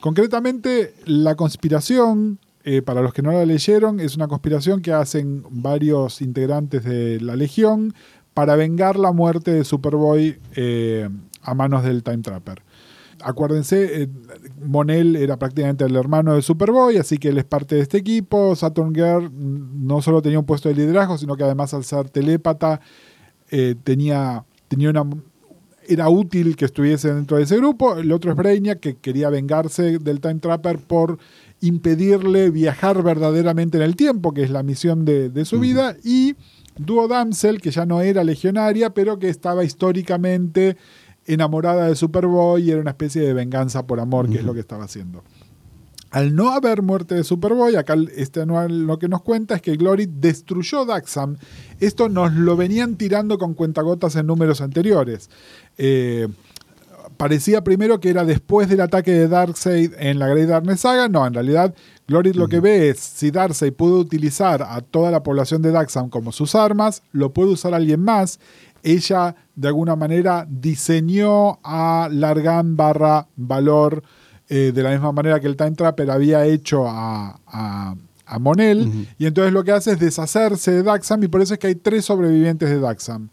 Concretamente, 0.01 0.95
la 1.05 1.35
conspiración, 1.35 2.39
eh, 2.63 2.83
para 2.83 3.01
los 3.01 3.13
que 3.13 3.23
no 3.23 3.33
la 3.33 3.45
leyeron, 3.47 3.99
es 3.99 4.15
una 4.15 4.29
conspiración 4.29 4.83
que 4.83 4.93
hacen 4.93 5.43
varios 5.51 6.21
integrantes 6.21 6.85
de 6.85 7.21
la 7.21 7.35
Legión 7.35 7.95
para 8.35 8.55
vengar 8.55 8.99
la 8.99 9.13
muerte 9.13 9.51
de 9.51 9.65
Superboy 9.65 10.39
eh, 10.55 11.09
a 11.43 11.55
manos 11.55 11.83
del 11.83 12.03
Time 12.03 12.19
Trapper. 12.19 12.63
Acuérdense, 13.23 14.03
eh, 14.03 14.09
Monel 14.63 15.17
era 15.17 15.39
prácticamente 15.39 15.85
el 15.85 15.97
hermano 15.97 16.35
de 16.35 16.43
Superboy, 16.43 16.97
así 16.97 17.19
que 17.19 17.29
él 17.29 17.39
es 17.39 17.45
parte 17.45 17.75
de 17.77 17.83
este 17.83 17.99
equipo. 17.99 18.55
Saturn 18.57 18.95
Girl 18.95 19.31
no 19.33 20.03
solo 20.03 20.23
tenía 20.23 20.39
un 20.39 20.47
puesto 20.47 20.69
de 20.69 20.75
liderazgo, 20.75 21.19
sino 21.19 21.37
que 21.37 21.45
además 21.45 21.75
al 21.75 21.85
ser 21.85 22.11
telépata 22.11 22.81
eh, 23.51 23.75
tenía, 23.83 24.45
tenía 24.69 24.91
una, 24.91 25.05
era 25.89 26.09
útil 26.09 26.57
que 26.57 26.65
estuviese 26.65 27.13
dentro 27.13 27.37
de 27.37 27.45
ese 27.45 27.57
grupo. 27.57 27.97
El 27.97 28.13
otro 28.13 28.31
es 28.31 28.37
Brainiac, 28.37 28.81
que 28.81 28.97
quería 28.97 29.31
vengarse 29.31 29.99
del 29.99 30.21
Time 30.21 30.37
Trapper 30.37 30.79
por 30.79 31.19
impedirle 31.61 32.51
viajar 32.51 33.03
verdaderamente 33.03 33.79
en 33.79 33.85
el 33.85 33.97
tiempo, 33.97 34.33
que 34.33 34.43
es 34.43 34.51
la 34.51 34.63
misión 34.63 35.05
de, 35.05 35.31
de 35.31 35.45
su 35.45 35.61
vida. 35.61 35.97
Y 36.05 36.37
Duo 36.79 37.09
Damsel, 37.09 37.61
que 37.61 37.71
ya 37.71 37.87
no 37.87 38.01
era 38.03 38.25
legionaria, 38.25 38.91
pero 38.91 39.19
que 39.19 39.29
estaba 39.29 39.65
históricamente 39.65 40.77
enamorada 41.27 41.87
de 41.89 41.97
Superboy 41.97 42.63
y 42.63 42.71
era 42.71 42.81
una 42.81 42.91
especie 42.91 43.23
de 43.23 43.33
venganza 43.33 43.87
por 43.87 44.01
amor, 44.01 44.29
que 44.29 44.39
es 44.39 44.45
lo 44.45 44.55
que 44.55 44.61
estaba 44.61 44.85
haciendo. 44.85 45.23
Al 46.11 46.35
no 46.35 46.53
haber 46.53 46.83
muerte 46.83 47.15
de 47.15 47.25
Superboy, 47.25 47.77
acá 47.77 47.95
este 48.15 48.41
anual 48.41 48.87
lo 48.87 48.99
que 48.99 49.09
nos 49.09 49.23
cuenta 49.23 49.57
es 49.57 49.63
que 49.63 49.77
Glory 49.77 50.07
destruyó 50.07 50.85
Daxam. 50.85 51.37
Esto 51.81 52.09
nos 52.09 52.33
lo 52.33 52.57
venían 52.57 52.97
tirando 52.97 53.39
con 53.39 53.55
cuentagotas 53.55 54.17
en 54.17 54.27
números 54.27 54.61
anteriores. 54.61 55.29
Eh, 55.77 56.29
parecía 57.17 57.65
primero 57.65 58.01
que 58.01 58.11
era 58.11 58.25
después 58.25 58.69
del 58.69 58.81
ataque 58.81 59.11
de 59.13 59.29
Darkseid 59.29 59.95
en 59.99 60.19
la 60.19 60.29
Great 60.29 60.49
Darkness 60.49 60.81
Saga. 60.81 61.09
No, 61.09 61.27
en 61.27 61.35
realidad, 61.35 61.75
Glory 62.07 62.33
lo 62.33 62.49
que 62.49 62.61
ve 62.61 62.91
es 62.91 63.01
si 63.01 63.31
Darkseid 63.31 63.73
pudo 63.73 63.99
utilizar 63.99 64.63
a 64.63 64.81
toda 64.81 65.11
la 65.11 65.23
población 65.23 65.61
de 65.61 65.73
Daxam 65.73 66.09
como 66.09 66.33
sus 66.33 66.55
armas, 66.55 67.03
lo 67.13 67.33
puede 67.33 67.51
usar 67.51 67.75
alguien 67.75 68.03
más. 68.03 68.39
Ella, 68.83 69.35
de 69.57 69.69
alguna 69.69 69.97
manera, 69.97 70.47
diseñó 70.49 71.59
a 71.65 72.09
Largan 72.13 72.77
barra 72.77 73.27
Valor 73.37 74.03
eh, 74.49 74.71
de 74.73 74.83
la 74.83 74.91
misma 74.91 75.11
manera 75.11 75.41
que 75.41 75.49
el 75.49 75.57
Time 75.57 75.73
Trapper 75.73 76.11
había 76.11 76.45
hecho 76.45 76.87
a, 76.87 77.41
a, 77.47 77.97
Monel. 78.39 79.09
Y 79.19 79.27
entonces 79.27 79.53
lo 79.53 79.65
que 79.65 79.73
hace 79.73 79.93
es 79.93 79.99
deshacerse 79.99 80.73
de 80.73 80.83
Daxam 80.83 81.23
y 81.23 81.29
por 81.29 81.41
eso 81.41 81.55
es 81.55 81.61
que 81.61 81.69
hay 81.69 81.75
tres 81.75 82.05
sobrevivientes 82.05 82.69
de 82.69 82.79
Daxam. 82.79 83.29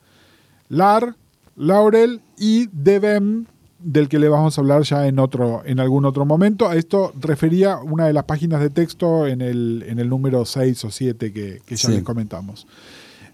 Lar, 0.70 1.16
Laurel 1.56 2.22
y 2.38 2.68
Devem, 2.72 3.46
del 3.80 4.08
que 4.08 4.18
le 4.18 4.30
vamos 4.30 4.58
a 4.58 4.62
hablar 4.62 4.84
ya 4.84 5.08
en, 5.08 5.20
otro, 5.20 5.62
en 5.66 5.80
algún 5.80 6.06
otro 6.06 6.26
momento. 6.26 6.70
A 6.70 6.76
esto 6.76 7.12
refería 7.20 7.78
una 7.78 8.08
de 8.08 8.14
las 8.14 8.24
páginas 8.24 8.62
de 8.62 8.70
texto 8.70 9.28
en 9.28 9.42
el, 9.42 9.84
en 9.88 10.00
el 10.00 10.10
número 10.10 10.46
6 10.46 10.86
o 10.86 10.92
7 10.92 11.34
que, 11.34 11.60
ya 11.76 11.90
les 11.90 12.04
comentamos. 12.04 12.66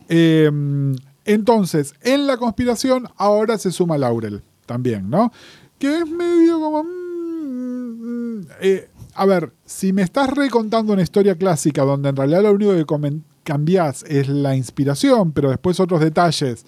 Em, 0.07 0.95
entonces, 1.25 1.93
en 2.01 2.27
la 2.27 2.37
conspiración 2.37 3.07
ahora 3.17 3.57
se 3.57 3.71
suma 3.71 3.97
Laurel 3.97 4.41
también, 4.65 5.09
¿no? 5.09 5.31
Que 5.77 5.99
es 5.99 6.09
medio 6.09 6.59
como... 6.59 6.83
Mm, 6.83 8.37
mm, 8.39 8.47
eh, 8.61 8.89
a 9.15 9.25
ver, 9.25 9.51
si 9.65 9.91
me 9.91 10.01
estás 10.01 10.29
recontando 10.29 10.93
una 10.93 11.01
historia 11.01 11.35
clásica 11.35 11.83
donde 11.83 12.09
en 12.09 12.15
realidad 12.15 12.43
lo 12.43 12.51
único 12.53 12.71
que 12.73 13.19
cambias 13.43 14.03
es 14.07 14.29
la 14.29 14.55
inspiración, 14.55 15.31
pero 15.31 15.49
después 15.49 15.79
otros 15.79 15.99
detalles 15.99 16.65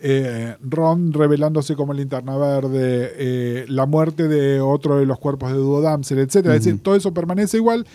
eh, 0.00 0.56
Ron 0.60 1.12
revelándose 1.12 1.74
como 1.74 1.92
linterna 1.92 2.36
verde, 2.36 3.12
eh, 3.16 3.64
la 3.68 3.86
muerte 3.86 4.28
de 4.28 4.60
otro 4.60 4.98
de 4.98 5.06
los 5.06 5.18
cuerpos 5.18 5.50
de 5.50 5.58
Duo 5.58 5.80
Damsel, 5.80 6.20
etc. 6.20 6.36
Es 6.36 6.44
decir, 6.44 6.80
todo 6.80 6.94
eso 6.94 7.12
permanece 7.12 7.56
igual. 7.56 7.86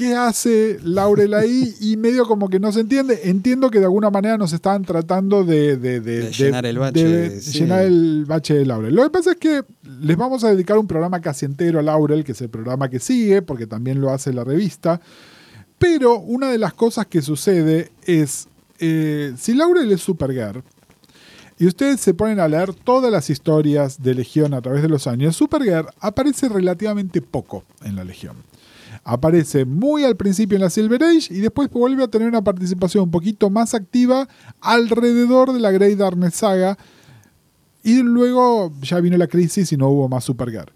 ¿Qué 0.00 0.14
hace 0.14 0.78
Laurel 0.82 1.34
ahí? 1.34 1.74
Y 1.78 1.98
medio 1.98 2.24
como 2.24 2.48
que 2.48 2.58
no 2.58 2.72
se 2.72 2.80
entiende. 2.80 3.20
Entiendo 3.24 3.68
que 3.68 3.80
de 3.80 3.84
alguna 3.84 4.08
manera 4.08 4.38
nos 4.38 4.54
estaban 4.54 4.82
tratando 4.82 5.44
de, 5.44 5.76
llenar, 6.34 6.64
el 6.64 6.78
bache, 6.78 7.38
llenar 7.38 7.82
el 7.82 8.24
bache 8.26 8.54
de 8.54 8.64
Laurel. 8.64 8.94
Lo 8.94 9.02
que 9.02 9.10
pasa 9.10 9.32
es 9.32 9.36
que 9.36 9.62
les 10.00 10.16
vamos 10.16 10.42
a 10.42 10.52
dedicar 10.52 10.78
un 10.78 10.86
programa 10.86 11.20
casi 11.20 11.44
entero 11.44 11.80
a 11.80 11.82
Laurel, 11.82 12.24
que 12.24 12.32
es 12.32 12.40
el 12.40 12.48
programa 12.48 12.88
que 12.88 12.98
sigue, 12.98 13.42
porque 13.42 13.66
también 13.66 14.00
lo 14.00 14.08
hace 14.08 14.32
la 14.32 14.42
revista. 14.42 15.02
Pero 15.78 16.18
una 16.18 16.50
de 16.50 16.56
las 16.56 16.72
cosas 16.72 17.04
que 17.04 17.20
sucede 17.20 17.92
es 18.06 18.48
eh, 18.78 19.34
si 19.36 19.52
Laurel 19.52 19.92
es 19.92 20.00
Supergirl, 20.00 20.62
y 21.58 21.66
ustedes 21.66 22.00
se 22.00 22.14
ponen 22.14 22.40
a 22.40 22.48
leer 22.48 22.72
todas 22.72 23.12
las 23.12 23.28
historias 23.28 24.02
de 24.02 24.14
Legión 24.14 24.54
a 24.54 24.62
través 24.62 24.80
de 24.80 24.88
los 24.88 25.06
años, 25.06 25.36
Supergirl 25.36 25.88
aparece 26.00 26.48
relativamente 26.48 27.20
poco 27.20 27.64
en 27.84 27.96
la 27.96 28.04
Legión. 28.04 28.36
Aparece 29.04 29.64
muy 29.64 30.04
al 30.04 30.16
principio 30.16 30.56
en 30.56 30.62
la 30.62 30.70
Silver 30.70 31.02
Age 31.02 31.32
y 31.34 31.40
después 31.40 31.70
vuelve 31.70 32.04
a 32.04 32.08
tener 32.08 32.28
una 32.28 32.44
participación 32.44 33.04
un 33.04 33.10
poquito 33.10 33.50
más 33.50 33.74
activa 33.74 34.28
alrededor 34.60 35.52
de 35.52 35.60
la 35.60 35.70
Grey 35.70 35.94
Darkness 35.94 36.34
Saga. 36.34 36.76
Y 37.82 38.02
luego 38.02 38.72
ya 38.82 39.00
vino 39.00 39.16
la 39.16 39.26
crisis 39.26 39.72
y 39.72 39.76
no 39.76 39.88
hubo 39.88 40.08
más 40.08 40.24
Supergirl. 40.24 40.72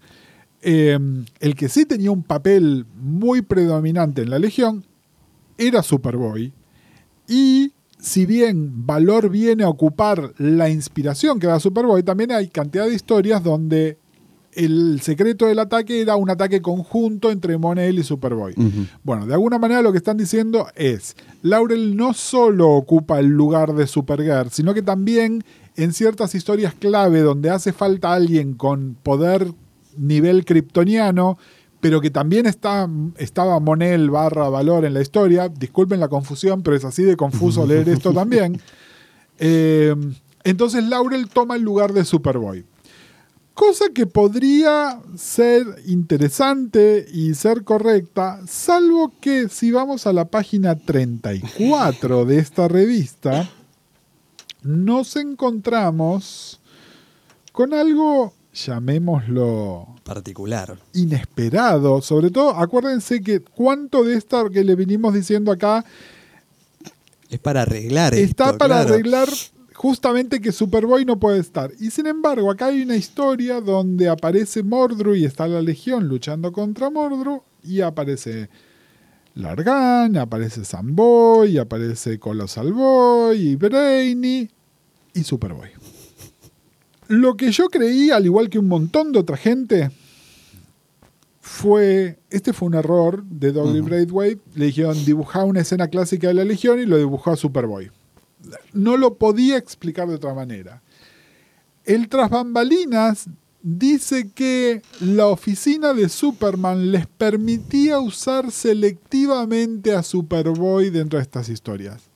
Eh, 0.61 0.97
el 1.39 1.55
que 1.55 1.69
sí 1.69 1.85
tenía 1.85 2.09
un 2.09 2.23
papel 2.23 2.87
muy 2.95 3.43
predominante 3.43 4.23
en 4.23 4.31
la 4.31 4.39
Legión 4.39 4.83
era 5.57 5.83
Superboy. 5.83 6.51
Y 7.27 7.73
si 7.99 8.25
bien 8.25 8.85
Valor 8.85 9.29
viene 9.29 9.63
a 9.63 9.69
ocupar 9.69 10.33
la 10.37 10.69
inspiración 10.69 11.39
que 11.39 11.47
da 11.47 11.59
Superboy, 11.59 12.03
también 12.03 12.31
hay 12.31 12.49
cantidad 12.49 12.85
de 12.85 12.95
historias 12.95 13.43
donde 13.43 13.97
el 14.55 15.01
secreto 15.01 15.45
del 15.45 15.59
ataque 15.59 16.01
era 16.01 16.15
un 16.15 16.29
ataque 16.29 16.61
conjunto 16.61 17.31
entre 17.31 17.57
Monel 17.57 17.99
y 17.99 18.03
Superboy. 18.03 18.55
Bueno, 19.03 19.25
de 19.25 19.33
alguna 19.33 19.59
manera 19.59 19.81
lo 19.81 19.91
que 19.91 19.97
están 19.97 20.17
diciendo 20.17 20.67
es, 20.75 21.15
Laurel 21.41 21.95
no 21.95 22.13
solo 22.13 22.69
ocupa 22.69 23.19
el 23.19 23.27
lugar 23.27 23.73
de 23.73 23.85
Supergirl, 23.85 24.49
sino 24.51 24.73
que 24.73 24.81
también 24.81 25.43
en 25.75 25.93
ciertas 25.93 26.35
historias 26.35 26.73
clave 26.73 27.21
donde 27.21 27.49
hace 27.49 27.73
falta 27.73 28.13
alguien 28.13 28.53
con 28.53 28.95
poder 29.03 29.51
nivel 29.97 30.45
kryptoniano, 30.45 31.37
pero 31.81 32.01
que 32.01 32.09
también 32.09 32.45
está, 32.45 32.89
estaba 33.17 33.59
Monel 33.59 34.09
barra 34.09 34.49
Valor 34.49 34.85
en 34.85 34.93
la 34.93 35.01
historia. 35.01 35.49
Disculpen 35.49 35.99
la 35.99 36.07
confusión, 36.07 36.63
pero 36.63 36.75
es 36.75 36.85
así 36.85 37.03
de 37.03 37.17
confuso 37.17 37.65
leer 37.67 37.89
esto 37.89 38.13
también. 38.13 38.59
Eh, 39.37 39.93
entonces 40.43 40.83
Laurel 40.85 41.27
toma 41.27 41.55
el 41.55 41.61
lugar 41.61 41.93
de 41.93 42.05
Superboy. 42.05 42.65
Cosa 43.55 43.85
que 43.93 44.05
podría 44.05 44.99
ser 45.17 45.65
interesante 45.87 47.07
y 47.11 47.33
ser 47.33 47.63
correcta, 47.63 48.41
salvo 48.47 49.13
que 49.19 49.47
si 49.49 49.71
vamos 49.71 50.05
a 50.05 50.13
la 50.13 50.25
página 50.25 50.75
34 50.75 52.25
de 52.25 52.37
esta 52.37 52.67
revista, 52.67 53.49
nos 54.61 55.15
encontramos 55.15 56.59
con 57.53 57.73
algo 57.73 58.33
llamémoslo 58.55 59.87
particular, 60.03 60.77
inesperado. 60.93 62.01
Sobre 62.01 62.31
todo, 62.31 62.51
acuérdense 62.51 63.21
que 63.21 63.39
cuánto 63.39 64.03
de 64.03 64.15
esto 64.15 64.49
que 64.49 64.63
le 64.63 64.75
venimos 64.75 65.13
diciendo 65.13 65.51
acá 65.51 65.83
es 67.29 67.39
para 67.39 67.63
arreglar. 67.63 68.13
Está 68.13 68.57
para 68.57 68.81
arreglar 68.81 69.27
justamente 69.75 70.41
que 70.41 70.51
Superboy 70.51 71.05
no 71.05 71.19
puede 71.19 71.39
estar. 71.39 71.71
Y 71.79 71.91
sin 71.91 72.07
embargo, 72.07 72.49
acá 72.49 72.67
hay 72.67 72.81
una 72.81 72.95
historia 72.95 73.61
donde 73.61 74.09
aparece 74.09 74.63
Mordru 74.63 75.15
y 75.15 75.25
está 75.25 75.47
la 75.47 75.61
Legión 75.61 76.07
luchando 76.07 76.51
contra 76.51 76.89
Mordru 76.89 77.43
y 77.63 77.81
aparece 77.81 78.49
Largan, 79.35 80.15
aparece 80.17 80.63
Samboy, 80.63 81.57
aparece 81.57 82.17
Colossal 82.19 82.71
Boy 82.71 83.49
y 83.49 83.55
Brainy 83.55 84.49
y 85.13 85.23
Superboy. 85.23 85.69
Lo 87.07 87.35
que 87.35 87.51
yo 87.51 87.67
creí, 87.67 88.09
al 88.09 88.25
igual 88.25 88.49
que 88.49 88.59
un 88.59 88.67
montón 88.67 89.11
de 89.11 89.19
otra 89.19 89.37
gente, 89.37 89.91
fue. 91.41 92.17
Este 92.31 92.53
fue 92.53 92.67
un 92.69 92.73
error 92.73 93.23
de 93.25 93.51
Doggy 93.51 93.81
Braithwaite. 93.81 94.41
Le 94.55 94.65
dijeron 94.65 95.05
dibujar 95.05 95.45
una 95.45 95.61
escena 95.61 95.89
clásica 95.89 96.29
de 96.29 96.33
la 96.33 96.45
Legión 96.45 96.79
y 96.79 96.85
lo 96.85 96.97
dibujó 96.97 97.31
a 97.31 97.35
Superboy. 97.35 97.91
No 98.73 98.97
lo 98.97 99.15
podía 99.15 99.57
explicar 99.57 100.07
de 100.07 100.15
otra 100.15 100.33
manera. 100.33 100.81
El 101.83 102.09
tras 102.09 102.29
bambalinas 102.29 103.27
dice 103.61 104.31
que 104.31 104.81
la 104.99 105.27
oficina 105.27 105.93
de 105.93 106.09
Superman 106.09 106.91
les 106.91 107.07
permitía 107.07 107.99
usar 107.99 108.51
selectivamente 108.51 109.93
a 109.93 110.03
Superboy 110.03 110.89
dentro 110.89 111.17
de 111.17 111.23
estas 111.23 111.49
historias 111.49 112.09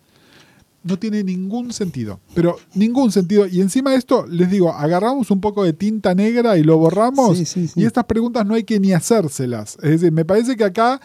no 0.84 0.98
tiene 0.98 1.24
ningún 1.24 1.74
sentido. 1.74 2.20
Pero 2.34 2.58
ningún 2.74 3.12
sentido. 3.12 3.46
Y 3.48 3.62
encima 3.62 3.92
de 3.92 3.98
esto, 3.98 4.26
les 4.28 4.50
digo, 4.50 4.72
agarramos 4.72 5.30
un 5.32 5.42
poco 5.42 5.64
de 5.64 5.74
tinta 5.74 6.16
negra 6.16 6.58
y 6.58 6.64
lo 6.64 6.78
borramos. 6.78 7.56
Y 7.76 7.86
estas 7.86 8.06
preguntas 8.06 8.46
no 8.46 8.56
hay 8.56 8.64
que 8.64 8.80
ni 8.80 8.94
hacérselas. 8.94 9.78
Es 9.82 9.92
decir, 9.92 10.12
me 10.12 10.26
parece 10.26 10.56
que 10.56 10.64
acá 10.64 11.02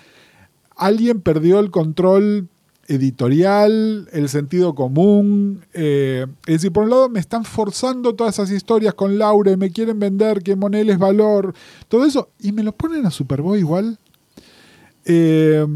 alguien 0.77 1.21
perdió 1.21 1.61
el 1.61 1.71
control 1.71 2.49
editorial, 2.87 4.09
el 4.13 4.29
sentido 4.29 4.75
común. 4.75 5.65
Eh, 5.73 6.27
es 6.47 6.55
decir, 6.55 6.73
por 6.73 6.85
un 6.85 6.91
lado 6.91 7.09
me 7.09 7.21
están 7.21 7.45
forzando 7.45 8.15
todas 8.15 8.35
esas 8.35 8.51
historias 8.51 8.95
con 8.95 9.19
Laure, 9.19 9.57
me 9.57 9.71
quieren 9.71 9.99
vender 9.99 10.43
que 10.43 10.57
Monel 10.57 10.91
es 10.91 10.99
valor, 10.99 11.55
todo 11.89 12.05
eso, 12.05 12.29
y 12.41 12.53
me 12.53 12.63
lo 12.63 12.73
ponen 12.73 13.07
a 13.07 13.11
Superboy 13.11 13.59
igual. 13.59 13.99
Eh, 15.05 15.67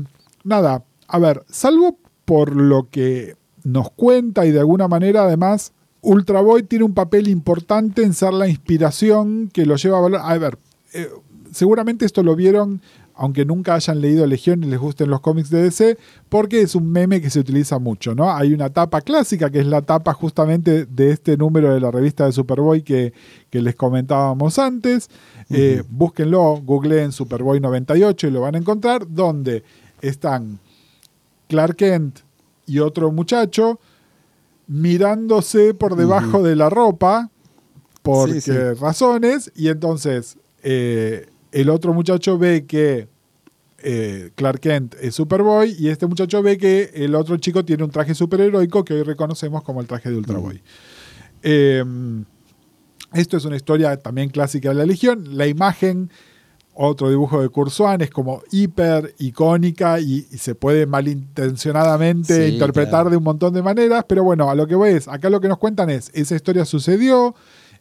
nada, 0.45 0.85
a 1.07 1.19
ver, 1.19 1.45
salvo 1.49 1.99
por 2.25 2.55
lo 2.55 2.89
que 2.91 3.37
nos 3.65 3.91
cuenta 3.91 4.47
y 4.47 4.53
de 4.53 4.61
alguna 4.61 4.89
manera 4.89 5.25
además 5.25 5.73
Ultra 6.01 6.41
Boy 6.41 6.63
tiene 6.63 6.85
un 6.85 6.95
papel 6.95 7.29
importante 7.29 8.03
en 8.03 8.15
ser 8.15 8.33
la 8.33 8.49
inspiración 8.49 9.51
que 9.53 9.67
lo 9.67 9.77
lleva 9.77 9.99
a 9.99 10.03
valor. 10.03 10.21
A 10.23 10.39
ver, 10.39 10.59
eh, 10.95 11.09
seguramente 11.53 12.05
esto 12.05 12.23
lo 12.23 12.37
vieron, 12.37 12.81
aunque 13.19 13.45
nunca 13.45 13.75
hayan 13.75 14.01
leído 14.01 14.27
Legión 14.27 14.63
y 14.63 14.69
les 14.69 14.79
gusten 14.79 15.11
los 15.11 15.21
cómics 15.21 15.51
de 15.51 15.63
DC, 15.65 15.99
porque 16.29 16.63
es 16.63 16.75
un 16.75 16.91
meme 16.91 17.21
que 17.21 17.31
se 17.31 17.41
utiliza 17.41 17.79
mucho, 17.79 18.15
¿no? 18.15 18.33
Hay 18.33 18.55
una 18.55 18.71
tapa 18.71 19.01
clásica, 19.01 19.51
que 19.51 19.59
es 19.59 19.67
la 19.67 19.83
tapa 19.83 20.15
justamente 20.15 20.87
de 20.87 21.11
este 21.11 21.37
número 21.37 21.75
de 21.75 21.81
la 21.81 21.91
revista 21.91 22.25
de 22.27 22.33
Superboy 22.33 22.83
que, 22.83 23.13
que 23.51 23.61
les 23.61 23.75
comentábamos 23.75 24.59
antes. 24.59 25.11
Eh, 25.51 25.83
búsquenlo, 25.91 26.61
googleen 26.63 27.11
Superboy 27.13 27.59
98 27.61 28.29
y 28.29 28.31
lo 28.31 28.43
van 28.43 28.55
a 28.55 28.59
encontrar, 28.59 29.07
donde 29.09 29.65
están 30.01 30.61
Clark 31.49 31.77
Kent 31.77 32.21
y 32.67 32.79
otro 32.79 33.11
muchacho 33.11 33.81
mirándose 34.67 35.75
por 35.75 35.97
debajo 35.97 36.43
de 36.43 36.55
la 36.55 36.71
ropa 36.71 37.31
por 38.03 38.31
Sí, 38.31 38.41
sí. 38.41 38.53
razones 38.81 39.51
y 39.57 39.69
entonces 39.69 40.37
eh, 40.63 41.27
el 41.53 41.71
otro 41.71 41.93
muchacho 41.95 42.39
ve 42.39 42.67
que 42.67 43.09
eh, 43.79 44.31
Clark 44.35 44.61
Kent 44.61 44.95
es 45.01 45.15
Superboy 45.15 45.77
y 45.79 45.89
este 45.89 46.07
muchacho 46.07 46.43
ve 46.43 46.59
que 46.59 46.91
el 46.95 47.15
otro 47.15 47.37
chico 47.37 47.65
tiene 47.65 47.85
un 47.85 47.91
traje 47.91 48.15
superheroico 48.15 48.85
que 48.85 48.95
hoy 48.95 49.03
reconocemos 49.03 49.63
como 49.63 49.81
el 49.81 49.87
traje 49.87 50.11
de 50.11 50.17
Ultraboy. 50.17 50.61
Eh, 51.43 51.85
esto 53.13 53.37
es 53.37 53.45
una 53.45 53.57
historia 53.57 53.97
también 53.97 54.29
clásica 54.31 54.69
de 54.71 54.75
la 54.75 54.85
Legión. 54.85 55.37
La 55.39 55.47
imagen, 55.47 56.11
otro 56.75 57.09
dibujo 57.09 57.41
de 57.41 57.49
Kurzwan, 57.49 58.01
es 58.03 58.11
como 58.11 58.43
hiper 58.51 59.15
icónica 59.19 59.99
y, 60.01 60.27
y 60.31 60.39
se 60.39 60.55
puede 60.55 60.85
malintencionadamente 60.87 62.47
Sí, 62.49 62.53
interpretar 62.55 62.91
claro. 62.91 63.11
de 63.11 63.17
un 63.17 63.25
montón 63.25 63.55
de 63.55 63.63
maneras, 63.63 64.05
pero 64.09 64.25
bueno, 64.25 64.51
a 64.51 64.55
lo 64.55 64.67
que 64.67 64.75
voy 64.75 64.91
es, 64.91 65.09
acá 65.09 65.31
lo 65.31 65.41
que 65.41 65.49
nos 65.49 65.59
cuentan 65.59 65.89
es, 65.91 66.11
esa 66.15 66.35
historia 66.37 66.65
sucedió, 66.65 67.35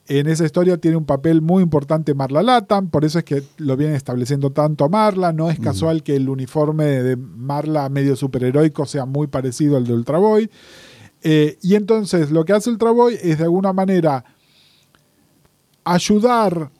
en 0.07 0.27
esa 0.27 0.45
historia 0.45 0.77
tiene 0.77 0.97
un 0.97 1.05
papel 1.05 1.41
muy 1.41 1.61
importante 1.61 2.13
Marla 2.13 2.41
Latam, 2.41 2.89
por 2.89 3.03
eso 3.03 3.19
es 3.19 3.25
que 3.25 3.43
lo 3.57 3.75
vienen 3.75 3.95
estableciendo 3.95 4.51
tanto 4.51 4.85
a 4.85 4.89
Marla, 4.89 5.33
no 5.33 5.49
es 5.49 5.59
casual 5.59 6.03
que 6.03 6.15
el 6.15 6.29
uniforme 6.29 6.85
de 6.85 7.17
Marla 7.17 7.89
medio 7.89 8.15
superheroico 8.15 8.85
sea 8.85 9.05
muy 9.05 9.27
parecido 9.27 9.77
al 9.77 9.85
de 9.85 9.93
Ultraboy. 9.93 10.49
Eh, 11.23 11.57
y 11.61 11.75
entonces 11.75 12.31
lo 12.31 12.45
que 12.45 12.53
hace 12.53 12.69
Ultraboy 12.69 13.17
es 13.21 13.37
de 13.39 13.43
alguna 13.43 13.73
manera 13.73 14.23
ayudar 15.83 16.71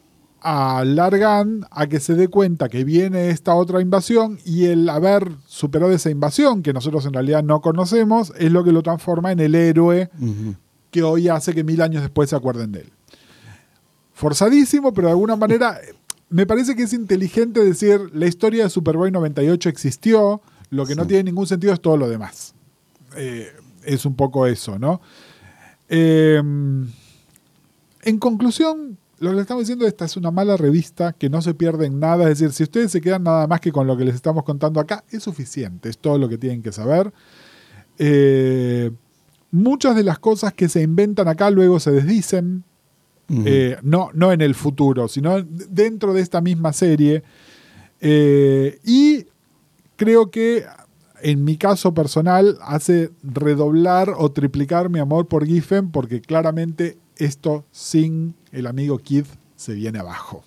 a 0.42 0.84
Largan 0.86 1.66
a 1.72 1.88
que 1.88 2.00
se 2.00 2.16
dé 2.16 2.28
cuenta 2.28 2.70
que 2.70 2.84
viene 2.84 3.30
esta 3.30 3.56
otra 3.56 3.82
invasión 3.82 4.40
y 4.46 4.66
el 4.66 4.88
haber 4.88 5.32
superado 5.48 5.92
esa 5.92 6.10
invasión, 6.10 6.62
que 6.62 6.74
nosotros 6.74 7.06
en 7.06 7.14
realidad 7.14 7.44
no 7.44 7.62
conocemos, 7.62 8.32
es 8.38 8.52
lo 8.52 8.64
que 8.64 8.72
lo 8.72 8.84
transforma 8.84 9.32
en 9.32 9.40
el 9.40 9.56
héroe 9.56 10.10
que 10.92 11.04
hoy 11.04 11.28
hace 11.28 11.54
que 11.54 11.64
mil 11.64 11.82
años 11.82 12.02
después 12.02 12.30
se 12.30 12.36
acuerden 12.36 12.72
de 12.72 12.82
él. 12.82 12.94
Forzadísimo, 14.18 14.96
pero 14.96 15.10
de 15.10 15.12
alguna 15.12 15.36
manera 15.36 15.80
me 16.30 16.48
parece 16.48 16.76
que 16.76 16.82
es 16.82 16.94
inteligente 16.94 17.64
decir 17.64 18.02
la 18.14 18.26
historia 18.26 18.64
de 18.64 18.72
Superboy 18.72 19.12
98 19.12 19.70
existió, 19.70 20.42
lo 20.72 20.88
que 20.88 20.96
no 20.96 21.06
tiene 21.06 21.26
ningún 21.26 21.46
sentido 21.46 21.72
es 21.72 21.80
todo 21.80 21.98
lo 21.98 22.10
demás. 22.10 22.56
Eh, 23.16 23.52
es 23.84 24.06
un 24.08 24.16
poco 24.16 24.48
eso, 24.48 24.80
¿no? 24.80 25.02
Eh, 25.88 26.42
en 28.02 28.18
conclusión, 28.18 28.98
lo 29.20 29.30
que 29.30 29.36
le 29.36 29.42
estamos 29.42 29.62
diciendo, 29.62 29.86
esta 29.86 30.06
es 30.06 30.18
una 30.18 30.32
mala 30.32 30.58
revista 30.58 31.14
que 31.14 31.30
no 31.30 31.44
se 31.44 31.54
pierde 31.54 31.86
en 31.86 32.00
nada. 32.00 32.24
Es 32.24 32.40
decir, 32.40 32.52
si 32.54 32.64
ustedes 32.64 32.92
se 32.92 33.02
quedan 33.02 33.22
nada 33.22 33.46
más 33.46 33.62
que 33.62 33.72
con 33.72 33.86
lo 33.86 33.96
que 33.96 34.04
les 34.04 34.16
estamos 34.16 34.44
contando 34.44 34.80
acá, 34.80 35.04
es 35.12 35.22
suficiente, 35.22 35.90
es 35.90 36.00
todo 36.00 36.18
lo 36.18 36.28
que 36.28 36.40
tienen 36.40 36.64
que 36.64 36.72
saber. 36.72 37.14
Eh, 38.00 38.90
muchas 39.52 39.96
de 39.96 40.04
las 40.04 40.18
cosas 40.18 40.54
que 40.54 40.70
se 40.70 40.82
inventan 40.82 41.28
acá 41.28 41.52
luego 41.52 41.80
se 41.80 41.92
desdicen. 41.92 42.64
Eh, 43.30 43.78
no, 43.82 44.10
no 44.14 44.32
en 44.32 44.42
el 44.42 44.56
futuro, 44.56 45.08
sino 45.08 45.42
dentro 45.42 46.14
de 46.14 46.22
esta 46.22 46.42
misma 46.42 46.72
serie. 46.72 47.24
Eh, 48.00 48.80
y 48.86 49.26
creo 49.98 50.32
que 50.32 50.64
en 51.22 51.44
mi 51.44 51.58
caso 51.58 51.94
personal 51.94 52.58
hace 52.62 53.12
redoblar 53.24 54.14
o 54.18 54.32
triplicar 54.32 54.90
mi 54.90 55.00
amor 55.00 55.28
por 55.28 55.46
Giffen 55.46 55.92
porque 55.92 56.22
claramente 56.22 56.98
esto 57.18 57.66
sin 57.72 58.36
el 58.52 58.68
amigo 58.68 58.98
Kid 59.00 59.26
se 59.56 59.74
viene 59.74 60.00
abajo. 60.00 60.44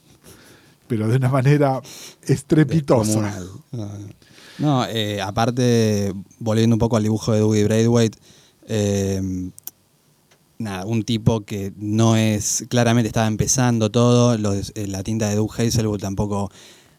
Pero 0.86 1.06
de 1.08 1.16
una 1.16 1.28
manera 1.28 1.80
estrepitosa. 2.22 3.44
No, 3.72 3.86
no. 3.86 4.20
No, 4.58 4.84
eh, 4.86 5.20
aparte, 5.22 6.12
volviendo 6.38 6.74
un 6.74 6.78
poco 6.78 6.96
al 6.98 7.02
dibujo 7.02 7.32
de 7.32 7.40
Dougie 7.40 7.64
Braithwaite, 7.64 8.18
eh, 8.68 9.50
nada, 10.60 10.84
un 10.84 11.02
tipo 11.02 11.40
que 11.40 11.72
no 11.76 12.16
es, 12.16 12.66
claramente 12.68 13.08
estaba 13.08 13.26
empezando 13.26 13.90
todo, 13.90 14.34
eh, 14.34 14.86
la 14.86 15.02
tinta 15.02 15.28
de 15.28 15.36
Doug 15.36 15.52
Hazelwood 15.58 16.00
tampoco 16.00 16.50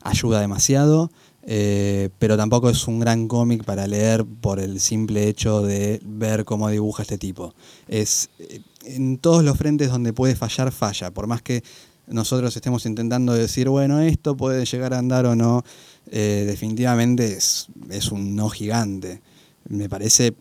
ayuda 0.02 0.42
demasiado, 0.42 1.12
eh, 1.44 2.10
pero 2.18 2.38
tampoco 2.38 2.70
es 2.70 2.88
un 2.88 3.00
gran 3.00 3.28
cómic 3.28 3.64
para 3.64 3.88
leer 3.88 4.26
por 4.26 4.60
el 4.60 4.80
simple 4.80 5.28
hecho 5.28 5.62
de 5.62 6.02
ver 6.04 6.44
cómo 6.44 6.70
dibuja 6.70 7.04
este 7.04 7.20
tipo. 7.20 7.54
Es 7.88 8.30
eh, 8.40 8.62
en 8.86 9.18
todos 9.20 9.44
los 9.44 9.58
frentes 9.58 9.92
donde 9.92 10.12
puede 10.12 10.36
fallar, 10.36 10.72
falla, 10.72 11.12
por 11.12 11.28
más 11.28 11.44
que 11.44 11.64
nosotros 12.08 12.56
estemos 12.56 12.86
intentando 12.88 13.34
decir, 13.34 13.70
bueno, 13.70 14.02
esto 14.02 14.36
puede 14.36 14.66
llegar 14.66 14.94
a 14.94 14.98
andar 14.98 15.26
o 15.28 15.36
no, 15.36 15.64
definitivamente 16.12 17.38
es 17.38 18.12
un 18.12 18.36
no 18.36 18.50
gigante. 18.50 19.22
Me 19.70 19.88
parece 19.88 20.34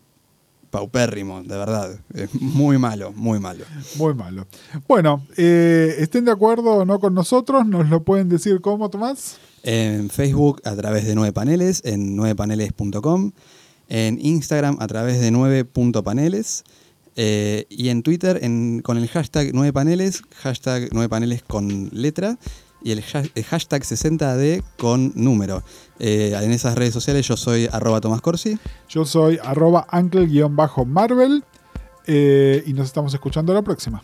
paupérrimo, 0.71 1.43
de 1.43 1.55
verdad. 1.57 1.99
Es 2.15 2.33
muy 2.41 2.77
malo, 2.79 3.11
muy 3.15 3.39
malo. 3.39 3.65
Muy 3.97 4.13
malo. 4.15 4.47
Bueno, 4.87 5.23
eh, 5.37 5.95
estén 5.99 6.25
de 6.25 6.31
acuerdo 6.31 6.71
o 6.77 6.85
no 6.85 6.99
con 6.99 7.13
nosotros, 7.13 7.67
nos 7.67 7.87
lo 7.89 8.03
pueden 8.03 8.29
decir 8.29 8.61
cómo, 8.61 8.89
Tomás. 8.89 9.37
En 9.63 10.09
Facebook 10.09 10.61
a 10.65 10.75
través 10.75 11.05
de 11.05 11.13
9 11.13 11.33
paneles, 11.33 11.81
en 11.85 12.17
9paneles.com, 12.17 13.31
en 13.89 14.17
Instagram 14.25 14.77
a 14.79 14.87
través 14.87 15.19
de 15.21 15.31
9.paneles 15.31 16.63
eh, 17.15 17.65
y 17.69 17.89
en 17.89 18.03
Twitter 18.03 18.39
en- 18.41 18.81
con 18.81 18.97
el 18.97 19.07
hashtag 19.09 19.51
9 19.53 19.73
paneles, 19.73 20.21
hashtag 20.37 20.89
9 20.93 21.09
paneles 21.09 21.43
con 21.43 21.89
letra 21.91 22.37
y 22.83 22.91
el, 22.91 23.03
ha- 23.13 23.23
el 23.35 23.43
hashtag 23.43 23.83
60D 23.83 24.63
con 24.77 25.11
número. 25.15 25.63
Eh, 25.99 26.33
en 26.41 26.51
esas 26.51 26.75
redes 26.75 26.93
sociales 26.93 27.27
yo 27.27 27.37
soy 27.37 27.67
arroba 27.71 28.01
Tomás 28.01 28.21
Corsi. 28.21 28.57
Yo 28.89 29.05
soy 29.05 29.39
arroba 29.43 29.87
uncle-marvel 29.93 31.43
eh, 32.07 32.63
y 32.65 32.73
nos 32.73 32.87
estamos 32.87 33.13
escuchando 33.13 33.53
la 33.53 33.61
próxima. 33.61 34.01